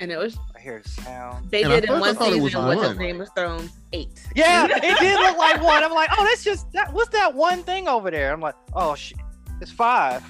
[0.00, 1.50] And it was, I hear a sound.
[1.50, 2.98] they And at did in first I one thought it was season what one.
[2.98, 4.22] Game of Thrones eight.
[4.34, 5.82] Yeah, it did look like one.
[5.84, 6.92] I'm like, oh, that's just that.
[6.92, 8.32] What's that one thing over there?
[8.32, 9.18] I'm like, oh shit,
[9.60, 10.22] it's five,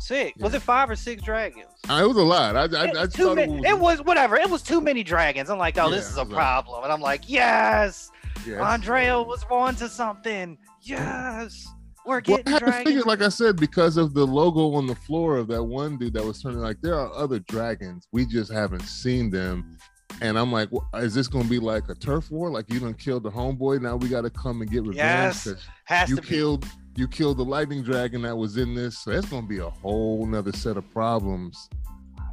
[0.00, 0.38] six.
[0.40, 1.66] Was it five or six dragons?
[1.88, 3.64] Uh, it was a lot i, I, it, I was just too thought it was,
[3.66, 4.36] it was whatever.
[4.36, 5.50] It was too many dragons.
[5.50, 6.82] I'm like, oh, Yeah, this is a it was like- problem.
[6.84, 8.10] And I'm like, yes,
[8.46, 10.56] yeah, Andrea was on to something.
[10.82, 11.66] Yes,
[12.06, 14.94] we're well, I had to figure, like I said, because of the logo on the
[14.94, 18.06] floor of that one dude that was turning like there are other dragons.
[18.12, 19.78] We just haven't seen them.
[20.20, 22.50] And I'm like, well, is this gonna be like a turf war?
[22.50, 24.96] Like you done killed the homeboy, now we gotta come and get revenge.
[24.96, 25.48] Yes,
[25.86, 26.28] Has you to be.
[26.28, 29.68] killed you killed the lightning dragon that was in this so that's gonna be a
[29.68, 31.68] whole nother set of problems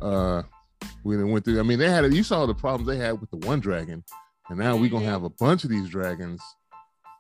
[0.04, 0.44] uh
[1.04, 3.32] we done went through i mean they had you saw the problems they had with
[3.32, 4.04] the one dragon
[4.50, 5.10] and now we're gonna Mhm.
[5.10, 6.40] have a bunch of these dragons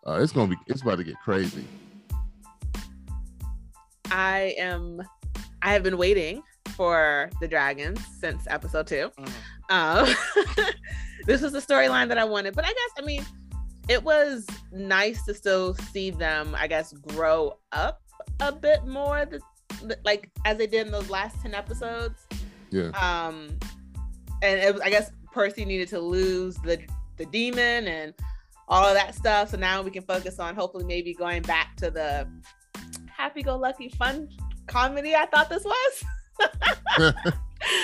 [0.06, 1.66] uh it's gonna be it's about to get crazy
[4.10, 5.02] I am,
[5.62, 6.41] I have been waiting
[6.76, 9.12] for the dragons since episode two.
[9.20, 9.32] Mhm.
[9.70, 10.16] Um,
[11.26, 13.26] this was the storyline that I wanted, but I guess I mean,
[13.88, 18.02] it was nice to still see them, I guess, grow up
[18.39, 19.39] a bit more, the,
[19.86, 22.26] the- like as they did in those last ten episodes.
[22.70, 23.58] yeah Um,
[24.41, 26.80] and it was, I guess Percy needed to lose the
[27.18, 28.14] the demon and
[28.68, 31.91] all of that stuff, so now we can focus on hopefully maybe going back to
[31.91, 32.28] the
[33.22, 34.28] happy-go-lucky fun
[34.67, 35.15] comedy.
[35.15, 36.03] I thought this was.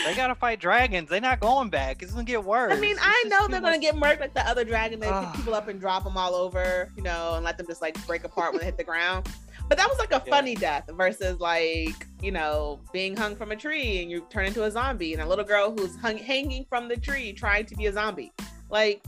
[0.05, 1.07] They gotta fight dragons.
[1.07, 2.01] They're not going back.
[2.01, 2.73] It's gonna get worse.
[2.73, 4.99] I mean, It's I know they're gonna get murked like the other dragon.
[4.99, 5.33] They pick ah.
[5.35, 8.23] people up and drop them all over, you know, and let them just like break
[8.23, 9.27] apart when they hit the ground.
[9.69, 10.31] But that was like a Yeah.
[10.35, 14.63] funny death versus like you know being hung from a tree and you turn into
[14.63, 17.85] a zombie and a little girl who's hung hanging from the tree trying to be
[17.85, 18.33] a zombie.
[18.71, 19.03] Like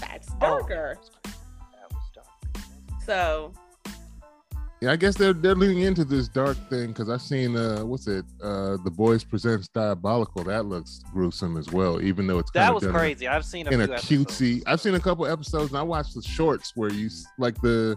[0.00, 0.38] that's Oh.
[0.40, 0.98] darker.
[1.22, 2.64] That was dark.
[3.06, 3.52] So
[4.82, 8.06] yeah i guess they're they're leaning into this dark thing because i've seen uh what's
[8.08, 12.74] it uh the boys presents diabolical that looks gruesome as well even though it's That
[12.74, 13.28] was done in a- crazy.
[13.28, 14.56] I've seen a in a cutesy.
[14.56, 14.62] episodes.
[14.66, 17.08] I've seen a couple episodes, and I watched the shorts where you
[17.38, 17.96] like the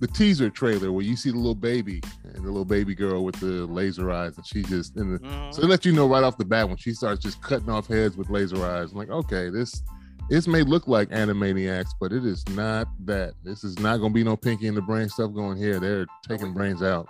[0.00, 3.36] the teaser trailer where you see the little baby and the little baby girl with
[3.36, 5.54] the laser eyes, and she just in the Mhm.
[5.54, 7.86] so they let you know right off the bat when she starts just cutting off
[7.86, 8.92] heads with laser eyes.
[8.92, 9.82] I'm like, okay, this
[10.28, 13.34] this may look like Animaniacs, but it is not that.
[13.42, 15.78] This is not gonna be no pinky in the brain stuff going here.
[15.80, 17.06] They're taking brains out.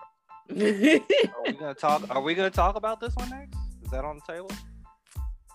[0.51, 2.05] Are we gonna talk?
[2.11, 3.57] Are we gonna talk about this one next?
[3.83, 4.51] Is that on the table?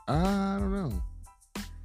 [0.08, 1.04] I don't know.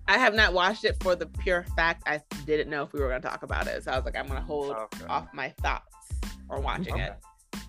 [0.07, 3.09] I have not watched it for the pure fact I didn't know if we were
[3.09, 3.83] going to talk about it.
[3.85, 5.07] So I was like, I'm going to hold Okay.
[5.09, 5.87] off my thoughts
[6.51, 7.09] on watching Okay.
[7.55, 7.61] it.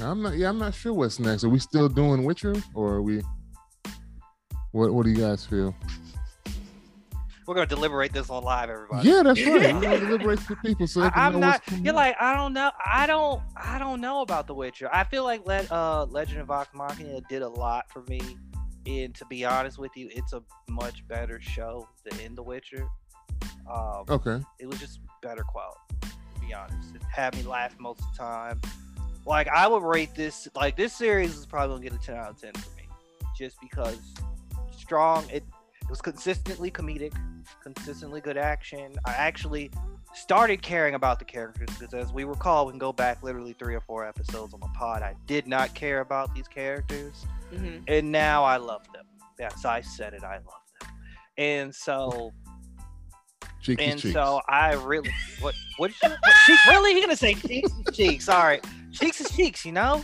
[0.00, 0.36] I'm not.
[0.36, 1.44] Yeah, I'm not sure what's next.
[1.44, 3.22] Are we still doing Witcher, or are we?
[4.72, 5.72] What What do you guys feel?
[7.46, 9.08] We're gonna deliberate this on live, everybody.
[9.08, 9.66] Yeah, that's right.
[9.66, 11.80] I'm gonna deliberate for people so they I, am what's not.
[11.84, 12.70] You're like I don't know.
[12.84, 13.42] I don't.
[13.56, 14.88] I don't know about The Witcher.
[14.92, 18.20] I feel like Le- uh, Legend of Vox Machina did a lot for me.
[18.86, 22.86] And to be honest with you, it's a much better show than The Witcher.
[23.70, 24.40] Um, Okay.
[24.58, 25.80] it was just better quality.
[26.02, 28.60] To be honest, it had me laugh most of the time.
[29.26, 30.48] Like I would rate this.
[30.54, 32.88] Like this series is probably gonna get a ten out of ten for me,
[33.36, 33.98] just because
[34.76, 35.28] strong.
[35.30, 35.44] It,
[35.84, 37.12] it was consistently comedic,
[37.62, 38.94] consistently good action.
[39.04, 39.70] I actually
[40.14, 43.74] started caring about the characters because, as we recall, we can go back literally three
[43.74, 45.02] or four episodes on the pod.
[45.02, 47.82] I did not care about these characters, Mhm.
[47.88, 49.04] and now I love them.
[49.38, 50.22] Yes, I said it.
[50.24, 50.90] I love them,
[51.36, 52.32] and so
[53.60, 54.14] Cheeks is and cheeks.
[54.14, 55.10] so I really
[55.40, 58.64] what what, did you, what cheeks really he gonna say cheeks is cheeks all right
[58.94, 60.02] cheeks is cheeks you know?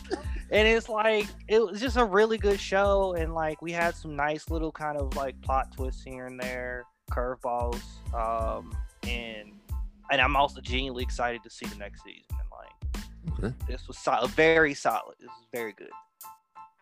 [0.52, 4.16] And it's like it was just a really good show and like we had some
[4.16, 7.80] nice little kind of like plot twists here and there curveballs
[8.14, 8.74] um
[9.06, 9.52] and
[10.10, 13.54] and I'm also genuinely excited to see the next season and like okay.
[13.68, 15.14] this was solid very solid.
[15.20, 15.90] This is very good.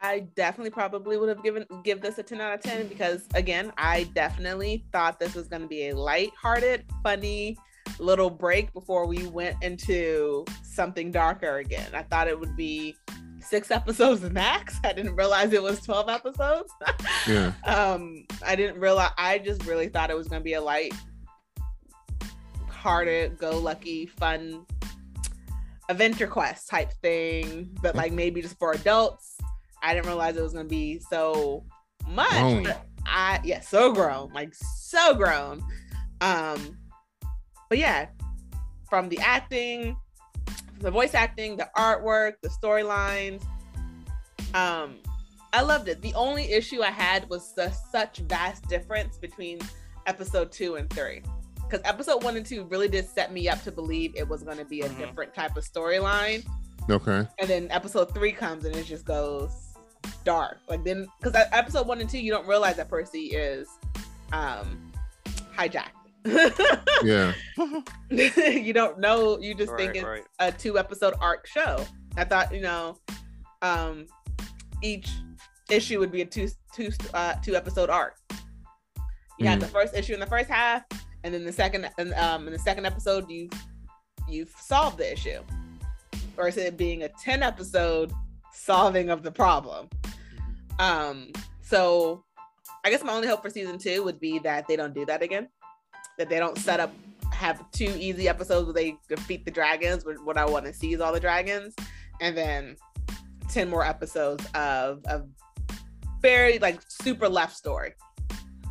[0.01, 3.73] I definitely probably would have given give this a 10 out of 10 because again,
[3.77, 7.57] I definitely thought this was going to be a light-hearted, funny
[7.99, 11.91] little break before we went into something darker again.
[11.95, 12.97] I thought it would be
[13.41, 14.79] six episodes max.
[14.85, 16.73] I didn't realize it was 12 episodes.
[17.27, 17.53] Yeah.
[17.67, 20.95] um I didn't realize I just really thought it was going to be a light
[22.71, 24.65] hearted, go lucky, fun
[25.89, 29.37] adventure quest type thing, but like maybe just for adults.
[29.83, 31.65] I didn't realize it was gonna be so
[32.07, 32.67] much.
[33.07, 35.63] I yeah, so grown, like so grown.
[36.21, 36.79] Um,
[37.69, 38.07] but yeah,
[38.89, 39.97] from the acting,
[40.81, 43.43] the voice acting, the artwork, the storylines,
[44.55, 44.97] um,
[45.53, 46.03] I loved it.
[46.03, 49.59] The only issue I had was the such vast difference between
[50.07, 51.23] episode two and three.
[51.57, 54.57] Because episode one and two really did set me up to believe it was going
[54.59, 54.99] to be a Mhm.
[54.99, 56.47] different type of storyline
[56.89, 57.29] Okay.
[57.39, 59.51] and then episode three comes and it just goes
[60.25, 60.59] dark.
[60.69, 63.69] Like then, because episode one and two, you don't realize that Percy is
[64.33, 64.93] um
[65.57, 65.93] hijacked.
[67.05, 67.33] Yeah.
[68.11, 69.39] you don't know.
[69.39, 70.25] You just think it's right.
[70.41, 71.85] a two episode arc show.
[72.17, 72.97] I thought you know,
[73.63, 74.07] um,
[74.83, 75.09] each
[75.71, 78.17] issue would be a two two uh, two episode arc.
[79.39, 79.63] You had Mm.
[79.63, 80.83] the first issue in the first half,
[81.23, 83.49] and then the second and um in the second episode you
[84.29, 85.41] you've solved the issue,
[86.37, 88.13] or is it being a ten episode
[88.53, 89.89] solving of the problem.
[90.79, 91.31] Um,
[91.63, 92.25] so
[92.85, 95.23] I guess my only hope for season two would be that they don't do that
[95.23, 95.49] again.
[96.19, 96.93] That they don't set up
[97.33, 100.05] have two easy episodes where they defeat the dragons.
[100.05, 101.75] But what I want to see is all the dragons,
[102.21, 102.77] and then
[103.49, 105.29] ten more episodes of of
[106.21, 107.95] very like super left story.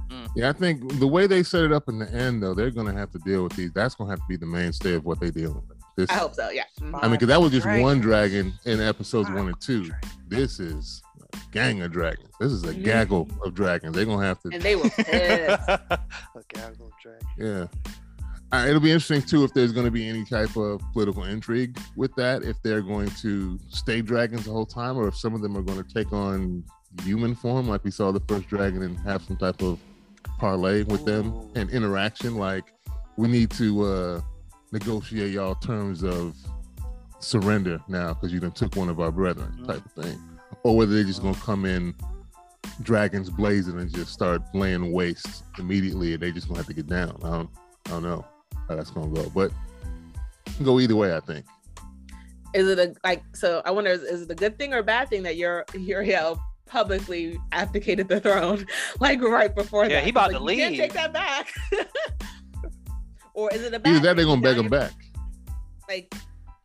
[0.10, 0.28] Mm.
[0.36, 2.94] Yeah, I think the way they set it up in the end, though, they're gonna
[2.94, 3.72] have to deal with these.
[3.74, 5.78] That's gonna have to be the mainstay of what they're dealing with.
[5.98, 6.50] This, I hope so.
[6.50, 6.64] Yeah.
[6.80, 7.84] I mean, because that was just Dragons.
[7.84, 9.86] one dragon in episodes one and two.
[9.86, 10.10] Dragon.
[10.28, 11.07] This is a
[11.52, 12.30] gang of dragons.
[12.40, 12.84] This is a Mhm.
[12.84, 13.96] gaggle of dragons.
[13.96, 14.50] They're gonna have to.
[14.54, 15.70] And they were pissed.
[15.70, 16.92] okay, I'm gonna.
[17.38, 17.68] Yeah.
[18.52, 21.78] Uh, it'll be interesting too if there's going to be any type of political intrigue
[21.98, 22.44] with that.
[22.44, 25.62] If they're going to stay dragons the whole time, or if some of them are
[25.62, 26.64] going to take on
[27.04, 29.80] human form, like we saw the first dragon, and have some type of
[30.40, 32.36] parlay with them and interaction.
[32.36, 32.74] Like
[33.18, 34.22] we need to uh,
[34.72, 36.34] negotiate y'all terms of
[37.20, 40.18] surrender now because you done took one of our brethren, type of thing.
[40.68, 41.96] Or whether they're just going to come in
[42.82, 46.88] dragons blazing and just start laying waste immediately, and they just gonna have to get
[46.88, 47.18] down.
[47.24, 47.50] I don't,
[47.86, 48.26] I don't know
[48.68, 49.52] how that's gonna go, but
[50.46, 51.16] it can go either way.
[51.16, 51.46] I think.
[52.54, 54.84] is it a like so i wonder is, is it a good thing or a
[54.84, 58.66] bad thing that you're Uriel publicly abdicated the throne
[59.00, 61.54] like right before Yeah, that he about Like, to you can't take that back
[63.34, 64.92] or is it a bad Either that, they're gonna beg him back.
[65.88, 66.14] like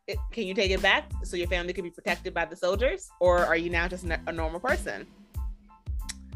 [0.09, 3.09] it, can you take it back so your family can be protected by the soldiers
[3.21, 5.07] or are you now just a normal person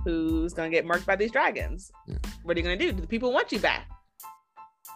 [0.04, 2.16] who's gonna get murked by these dragons Yeah.
[2.44, 3.88] what are you gonna do do the people want you back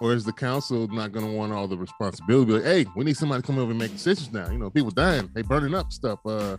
[0.00, 2.52] Or is the council not gonna want all the responsibility?
[2.52, 4.48] Like, hey, we need somebody to come over and make decisions now.
[4.50, 6.20] You know, people dying, they burning up stuff.
[6.24, 6.56] Uh,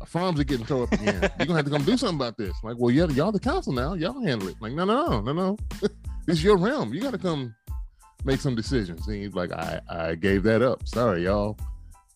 [0.00, 1.20] our farms are getting tore up again.
[1.38, 2.54] You're gonna have to come do something about this.
[2.62, 3.94] Like, well, yeah, y'all the council now.
[3.94, 4.54] Y'all handle it.
[4.60, 5.56] Like, no, no, no, no, no.
[6.26, 6.94] this is your realm.
[6.94, 7.52] You got to come
[8.28, 9.08] make some decisions.
[9.08, 10.86] And he's like, I, I gave that up.
[10.86, 11.56] Sorry, y'all.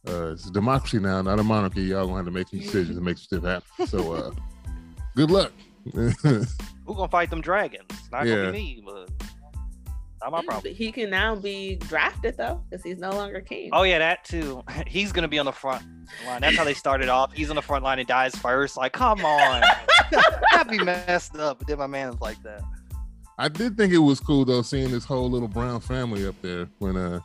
[0.07, 1.83] Uh, it's a democracy now, not a monarchy.
[1.83, 3.87] Y'all gonna have to make some decisions and make some stuff happen.
[3.87, 4.31] So, uh,
[5.17, 5.53] good luck.
[5.95, 6.45] Who
[6.87, 7.89] gonna fight them dragons?
[8.11, 8.37] Not Yeah.
[8.37, 9.11] gonna be me, but
[10.21, 10.75] not my problem.
[10.75, 13.71] He can now be drafted though, because he's no longer king.
[13.73, 14.63] Oh yeah, that too.
[14.87, 15.85] He's gonna be on the front
[16.27, 16.41] line.
[16.41, 17.33] That's how they started off.
[17.33, 18.77] He's on the front line and dies first.
[18.77, 19.63] Like, come on,
[20.53, 21.59] that'd be messed up.
[21.61, 22.63] But then my man was like that.
[23.43, 26.69] I did think it was cool though, seeing this whole little brown family up there
[26.79, 27.19] when uh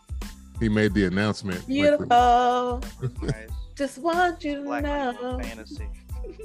[0.59, 1.59] he made the announcement.
[1.59, 2.81] Like, Beautiful.
[3.21, 3.49] Nice.
[3.75, 5.39] Just want you to Black know.
[5.39, 5.87] fantasy.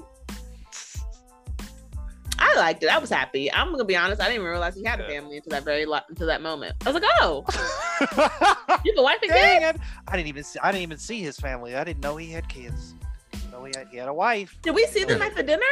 [2.38, 2.90] I liked it.
[2.90, 3.50] I was happy.
[3.50, 4.20] I'm gonna be honest.
[4.20, 6.74] I didn't even realize he had a family until that very lo- until that moment.
[6.84, 7.42] I was like, oh,
[8.84, 9.78] you have a wife and Dang kids.
[9.78, 9.84] it!
[10.06, 10.58] I didn't even see.
[10.62, 11.76] I didn't even see his family.
[11.76, 12.94] I didn't know he had kids.
[13.30, 14.58] Didn't know he had, he had a wife.
[14.60, 15.62] Did we see them at the dinner?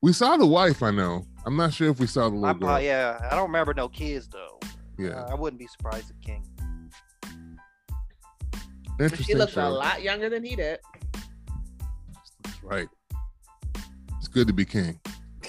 [0.00, 1.26] We saw the wife, I know.
[1.44, 2.70] I'm not sure if we saw the little I'm, girl.
[2.70, 4.58] uh, yeah, I don't remember no kids though.
[4.98, 5.22] yeah.
[5.22, 6.44] Uh, I wouldn't be surprised if King.
[8.96, 9.26] But Interesting.
[9.26, 10.78] she looks a lot younger than he did.
[12.62, 12.88] Right.
[14.18, 15.00] It's good to be king.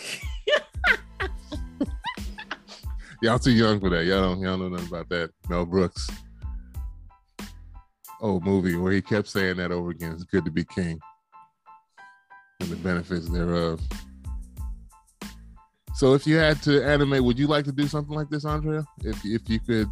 [3.22, 4.06] y'all too young for that.
[4.06, 5.32] Y'all don't y'all know nothing about that.
[5.50, 6.10] Mel Brooks.
[8.22, 10.14] Old movie where he kept saying that over again.
[10.14, 11.00] It's good to be king.
[12.60, 13.82] And the benefits thereof.
[16.00, 18.86] So if you had to animate, would you like to do something like this, Andrea?
[19.04, 19.90] If if you could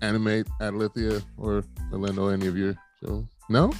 [0.00, 3.24] animate Adalithiel or Melinda or any of your shows?
[3.50, 3.70] No?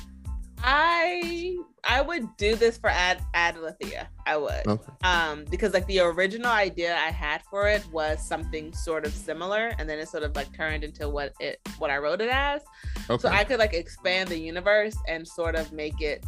[0.63, 4.07] I I would do this for Ad Adalithiel.
[4.27, 4.67] I would.
[4.67, 4.93] Okay.
[5.03, 9.73] Um, because like the original idea I had for it was something sort of similar,
[9.79, 12.61] and then it sort of like turned into what it what I wrote it as.
[13.09, 13.23] Okay.
[13.23, 16.23] So I could like expand the universe and sort of make it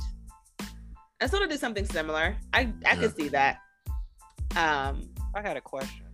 [1.21, 2.35] and sort of do something similar.
[2.55, 2.95] I I Yeah.
[2.97, 3.59] could see that.
[4.57, 6.07] Um I had a question.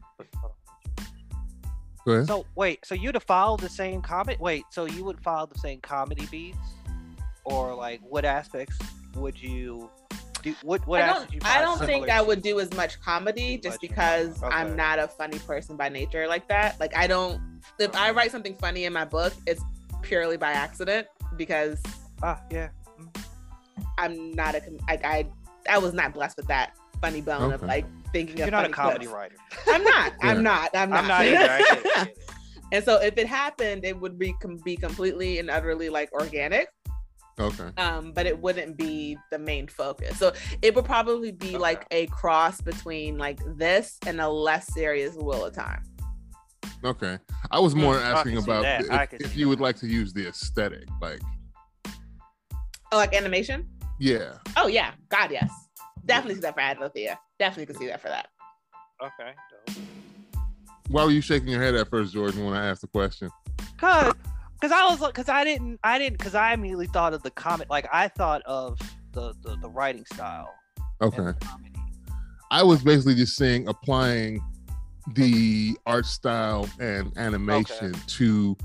[2.05, 2.27] Go ahead.
[2.27, 4.37] So wait, so you'd have followed the same comedy?
[4.41, 6.59] Wait, so you would follow the same comedy beats,
[7.45, 8.79] or like what aspects
[9.17, 9.91] would you
[10.43, 10.55] do?
[10.63, 13.75] What what I don't you I don't think I would do as much comedy just
[13.75, 14.55] much, because okay.
[14.55, 16.79] I'm not a funny person by nature like that.
[16.79, 17.41] Like I don't
[17.79, 19.63] if I write something funny in my book, it's
[20.03, 21.83] purely by accident because
[22.23, 22.69] Ah, yeah.
[23.99, 25.27] I'm not a com- like I
[25.69, 28.69] I was not blessed with that funny bone of like thinking You're of not a
[28.69, 29.15] funny comedy clips.
[29.15, 29.37] writer.
[29.69, 30.13] I'm not.
[30.23, 30.31] Yeah.
[30.31, 30.71] I'm not.
[30.75, 30.99] I'm not.
[31.03, 31.37] I'm not either.
[31.39, 32.19] I get it, I get it.
[32.73, 36.69] and so if it happened, it would be com- be completely and utterly like organic.
[37.41, 37.69] Okay.
[37.79, 40.17] Um, but it wouldn't be the main focus.
[40.19, 41.57] So it would probably be Okay.
[41.59, 45.83] like a cross between like this and a less serious Wheel of Time.
[46.85, 47.19] Okay.
[47.51, 50.29] I was more Mm, asking about if, if see you would like to use the
[50.29, 50.85] aesthetic.
[51.03, 51.21] Like,
[52.93, 53.67] Oh, like animation?
[53.99, 54.35] yeah.
[54.57, 55.51] Oh yeah, God yes,
[56.07, 57.17] definitely see that for Adalithiel.
[57.39, 58.29] Definitely could see that for that.
[59.03, 59.33] Okay.
[59.67, 59.77] dope.
[60.89, 63.31] Why were you shaking your head at first, Jordan, when I asked the question?
[63.79, 64.13] Cause,
[64.61, 67.31] cause I was like, cause I didn't, I didn't, cause I immediately thought of the
[67.31, 67.69] comic.
[67.71, 68.79] Like I thought of
[69.13, 70.53] the the, the writing style.
[71.01, 71.33] Okay.
[72.51, 74.41] I was basically just saying applying
[75.15, 78.57] the art style and animation to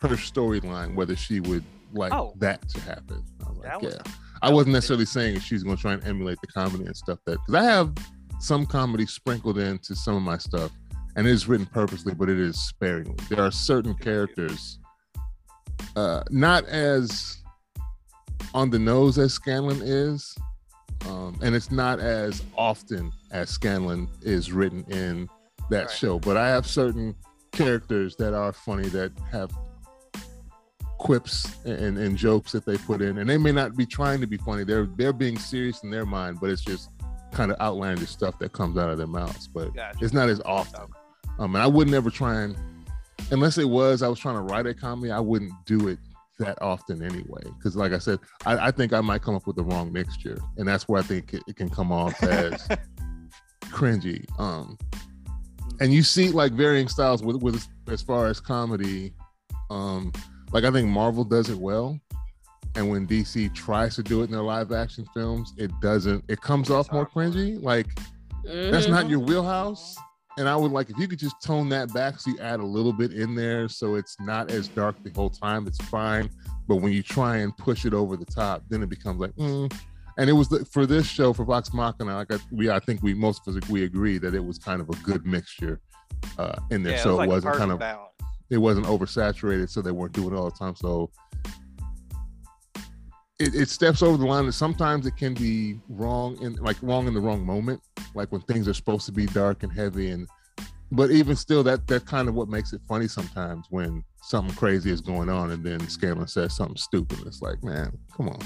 [0.00, 2.34] her storyline, whether she would like Oh.
[2.38, 3.22] that to happen.
[3.44, 4.12] I was like, That was- yeah.
[4.44, 7.38] I wasn't necessarily saying she's going to try and emulate the comedy and stuff that
[7.40, 7.94] because I have
[8.40, 10.70] some comedy sprinkled into some of my stuff,
[11.16, 13.16] and it is written purposely, but it is sparingly.
[13.30, 14.78] There are certain characters,
[15.96, 17.38] uh, not as
[18.52, 20.36] on the nose as Scanlan is,
[21.08, 25.28] um, and it's not as often as Scanlan is written in
[25.70, 25.90] that Right.
[25.90, 26.18] show.
[26.18, 27.14] But I have certain
[27.52, 29.50] characters that are funny that have
[31.04, 34.26] quips and, and jokes that they put in, and they may not be trying to
[34.26, 34.64] be funny.
[34.64, 36.90] They're they're being serious in their mind, but it's just
[37.30, 39.46] kind of outlandish stuff that comes out of their mouths.
[39.46, 39.98] But Gotcha.
[40.00, 40.86] it's not as often.
[41.38, 42.56] Um, and I would never try and,
[43.30, 45.98] unless it was, I was trying to write a comedy, I wouldn't do it
[46.38, 47.42] that often anyway.
[47.42, 50.38] Because, like I said, I, I think I might come up with the wrong mixture,
[50.56, 52.66] and that's where I think it, it can come off as
[53.64, 54.24] cringy.
[54.40, 54.78] Um,
[55.80, 59.12] and you see like varying styles with with as far as comedy.
[59.70, 60.12] Um,
[60.52, 61.98] like I think Marvel does it well.
[62.76, 66.24] And when DC tries to do it in their live action films, it doesn't.
[66.28, 67.62] It comes off more cringy.
[67.62, 67.86] Like
[68.44, 69.96] that's not your wheelhouse.
[70.36, 72.64] And I would like if you could just tone that back so you add a
[72.64, 76.28] little bit in there so it's not as dark the whole time, it's fine.
[76.66, 79.72] But when you try and push it over the top, then it becomes like, mm.
[80.18, 82.16] and it was the, for this show for Vox Machina.
[82.16, 84.80] Like I, we, I think we most of us we agree that it was kind
[84.80, 85.80] of a good mixture
[86.38, 88.13] uh, in there, Yeah, so it, was like a kind of balance.
[88.50, 90.76] It wasn't oversaturated, so they weren't doing it all the time.
[90.76, 91.10] So
[93.40, 97.06] it, it steps over the line, and sometimes it can be wrong in like wrong
[97.06, 97.80] in the wrong moment,
[98.14, 100.28] like when things are supposed to be dark and heavy, and
[100.92, 104.90] but even still, that that's kind of what makes it funny sometimes when something crazy
[104.90, 107.18] is going on, and then Scanlan says something stupid.
[107.26, 108.38] It's like, man, come on.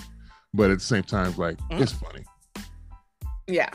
[0.54, 1.80] But at the same time, like Mhm.
[1.82, 2.24] it's funny.
[3.46, 3.70] Yeah.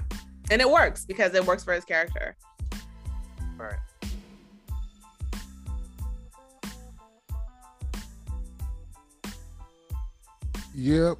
[0.52, 2.36] and it works because it works for his character.
[3.58, 3.80] Right.
[10.76, 11.18] Yep.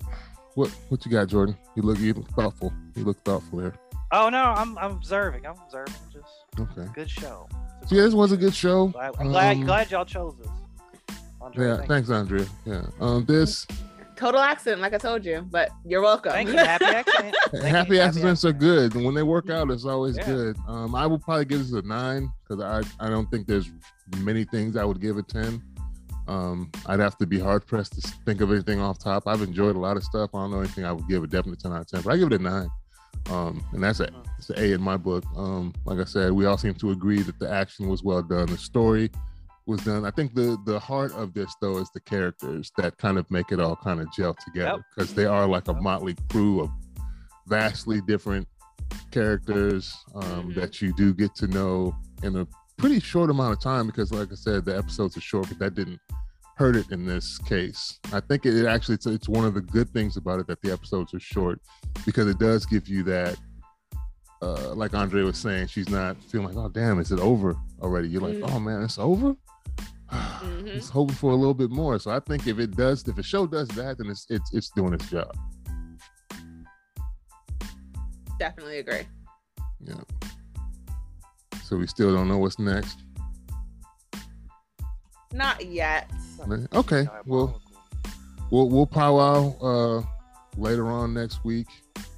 [0.56, 1.58] What what you got, Jordan?
[1.76, 2.72] You look you look thoughtful.
[2.96, 3.74] You look thoughtful here.
[4.12, 5.46] Oh no, I'm I'm observing.
[5.46, 5.94] I'm observing.
[6.12, 6.28] Just
[6.60, 6.88] Okay.
[6.94, 7.48] good show.
[7.82, 8.88] It's a So, yeah, this was a good show.
[8.88, 11.18] Glad, I'm glad, Um, glad y'all chose this.
[11.42, 12.46] Andre, Yeah, thank thanks, Andrea.
[12.66, 12.84] Yeah.
[13.00, 13.66] Um, this
[14.16, 16.32] Total accident, like I told you, but you're welcome.
[16.32, 16.56] Thank you.
[16.58, 17.36] Happy accident.
[17.52, 17.70] Thank you.
[17.70, 20.26] happy accidents are good, when they work out, it's always Yeah.
[20.28, 20.58] good.
[20.68, 23.72] Um, I will probably give this a nine because I I don't think there's
[24.20, 25.62] many things I would give a ten.
[26.28, 29.24] Um, I'd have to be hard pressed to think of anything off top.
[29.28, 30.30] I've enjoyed a lot of stuff.
[30.34, 32.18] I don't know anything I would give a definite ten out of ten, but I
[32.18, 32.70] give it a nine.
[33.30, 35.24] Um, and that's a it's an A in my book.
[35.36, 38.48] Um, like I said, we all seem to agree that the action was well done,
[38.48, 39.10] the story
[39.66, 40.06] was done.
[40.06, 43.52] I think the the heart of this though is the characters that kind of make
[43.52, 46.70] it all kind of gel together because they are like a motley crew of
[47.48, 48.48] vastly different
[49.12, 50.56] characters um, Mhm.
[50.56, 52.48] that you do get to know in a
[52.78, 55.76] pretty short amount of time because like I said, the episodes are short, but that
[55.76, 56.00] didn't
[56.56, 58.00] hurt it in this case.
[58.12, 60.62] I think it, it actually it's, it's one of the good things about it that
[60.62, 61.60] the episodes are short
[62.06, 63.38] because it does give you that
[64.42, 68.10] uh, like Andre was saying, she's not feeling like, oh damn, is it over already?
[68.10, 68.50] You're like, Mhm.
[68.52, 69.36] oh man, it's over.
[70.12, 70.68] Mhm.
[70.68, 71.98] It's hoping for a little bit more.
[71.98, 74.70] So I think if it does, if a show does that, then it's it's it's
[74.70, 75.36] doing its job.
[78.38, 79.08] Definitely agree.
[79.80, 80.02] Yeah.
[81.64, 83.00] So we still don't know what's next.
[85.34, 86.10] Not yet.
[86.74, 87.62] Okay, well
[88.52, 90.04] we'll we'll powwow uh,
[90.58, 91.68] later on next week,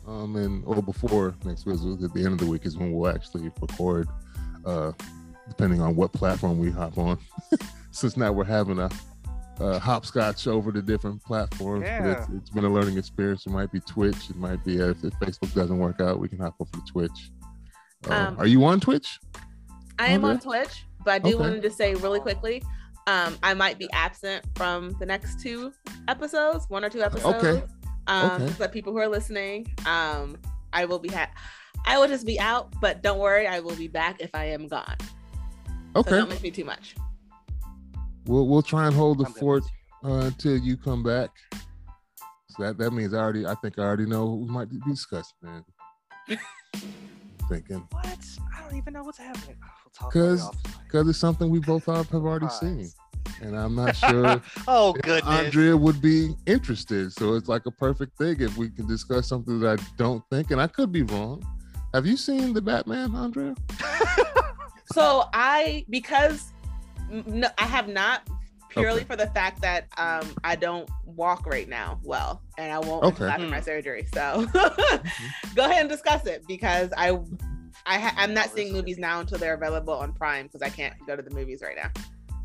[0.07, 1.75] um, and or before next week.
[2.03, 4.07] At the end of the week is when we'll actually record,
[4.65, 4.91] uh,
[5.47, 7.17] depending on what platform we hop on.
[7.91, 8.89] Since now we're having a,
[9.59, 12.11] a hopscotch over the different platforms, but Yeah.
[12.23, 13.45] it's, it's been a learning experience.
[13.45, 14.29] It might be Twitch.
[14.29, 16.81] It might be uh, if, if Facebook doesn't work out, we can hop over to
[16.91, 17.31] Twitch.
[18.09, 19.19] Uh, Um, are you on Twitch?
[19.97, 21.35] I am on Twitch, but I do Okay.
[21.35, 22.61] wanted to say really quickly,
[23.07, 25.71] um, I might be absent from the next two
[26.07, 27.43] episodes, one or two episodes.
[27.45, 27.63] Okay.
[28.07, 28.53] Um, Okay.
[28.53, 30.37] for people who are listening, um,
[30.73, 31.31] I will be ha-
[31.85, 34.67] I will just be out, but don't worry, I will be back if I am
[34.67, 34.95] gone.
[35.95, 36.95] So Okay, don't miss me too much.
[38.25, 39.63] we'll we'll try and hold the I'm fort
[40.03, 41.29] uh, until you come back.
[42.49, 44.79] So that that means I already I think I already know who we might be
[44.87, 45.33] discussing.
[45.41, 45.63] Man.
[47.49, 47.87] Thinking you.
[47.91, 48.25] What?
[48.55, 49.57] I don't even know what's happening.
[50.01, 50.77] We'll talk about it 'Cause- off the mic.
[50.85, 52.89] because it's something we both have have already seen,
[53.41, 55.23] and I'm not sure oh if goodness.
[55.45, 57.11] Andrea would be interested.
[57.13, 60.51] So it's like a perfect thing if we can discuss something that I don't think,
[60.51, 61.43] and I could be wrong.
[61.93, 63.55] Have you seen the Batman, Andrea?
[64.93, 66.53] So I because
[67.09, 68.21] no, I have not
[68.69, 69.05] purely Okay.
[69.05, 73.25] for the fact that um I don't walk right now well, and I won't Okay.
[73.25, 73.63] after my Hmm.
[73.63, 74.07] surgery.
[74.13, 74.45] So
[75.55, 77.19] go ahead and discuss it because I
[77.85, 80.93] I ha- I'm not seeing movies now until they're available on Prime because I can't
[81.05, 81.91] go to the movies right now.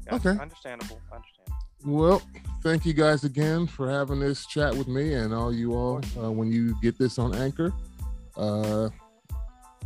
[0.07, 0.31] Yeah, Okay.
[0.31, 1.01] Understandable.
[1.13, 1.57] Understandable.
[1.85, 2.23] Well,
[2.63, 6.03] thank you guys again for having this chat with me and all you all.
[6.23, 7.73] Uh, when you get this on Anchor,
[8.37, 8.91] uh,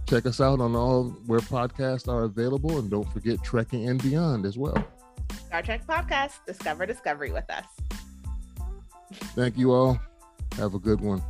[0.08, 4.44] check us out on all where podcasts are available, and don't forget Trekking and Beyond
[4.44, 4.76] as well.
[5.46, 7.64] Star Trek podcast, discover discovery with us.
[9.36, 10.00] Thank you all.
[10.56, 11.22] Have a good one.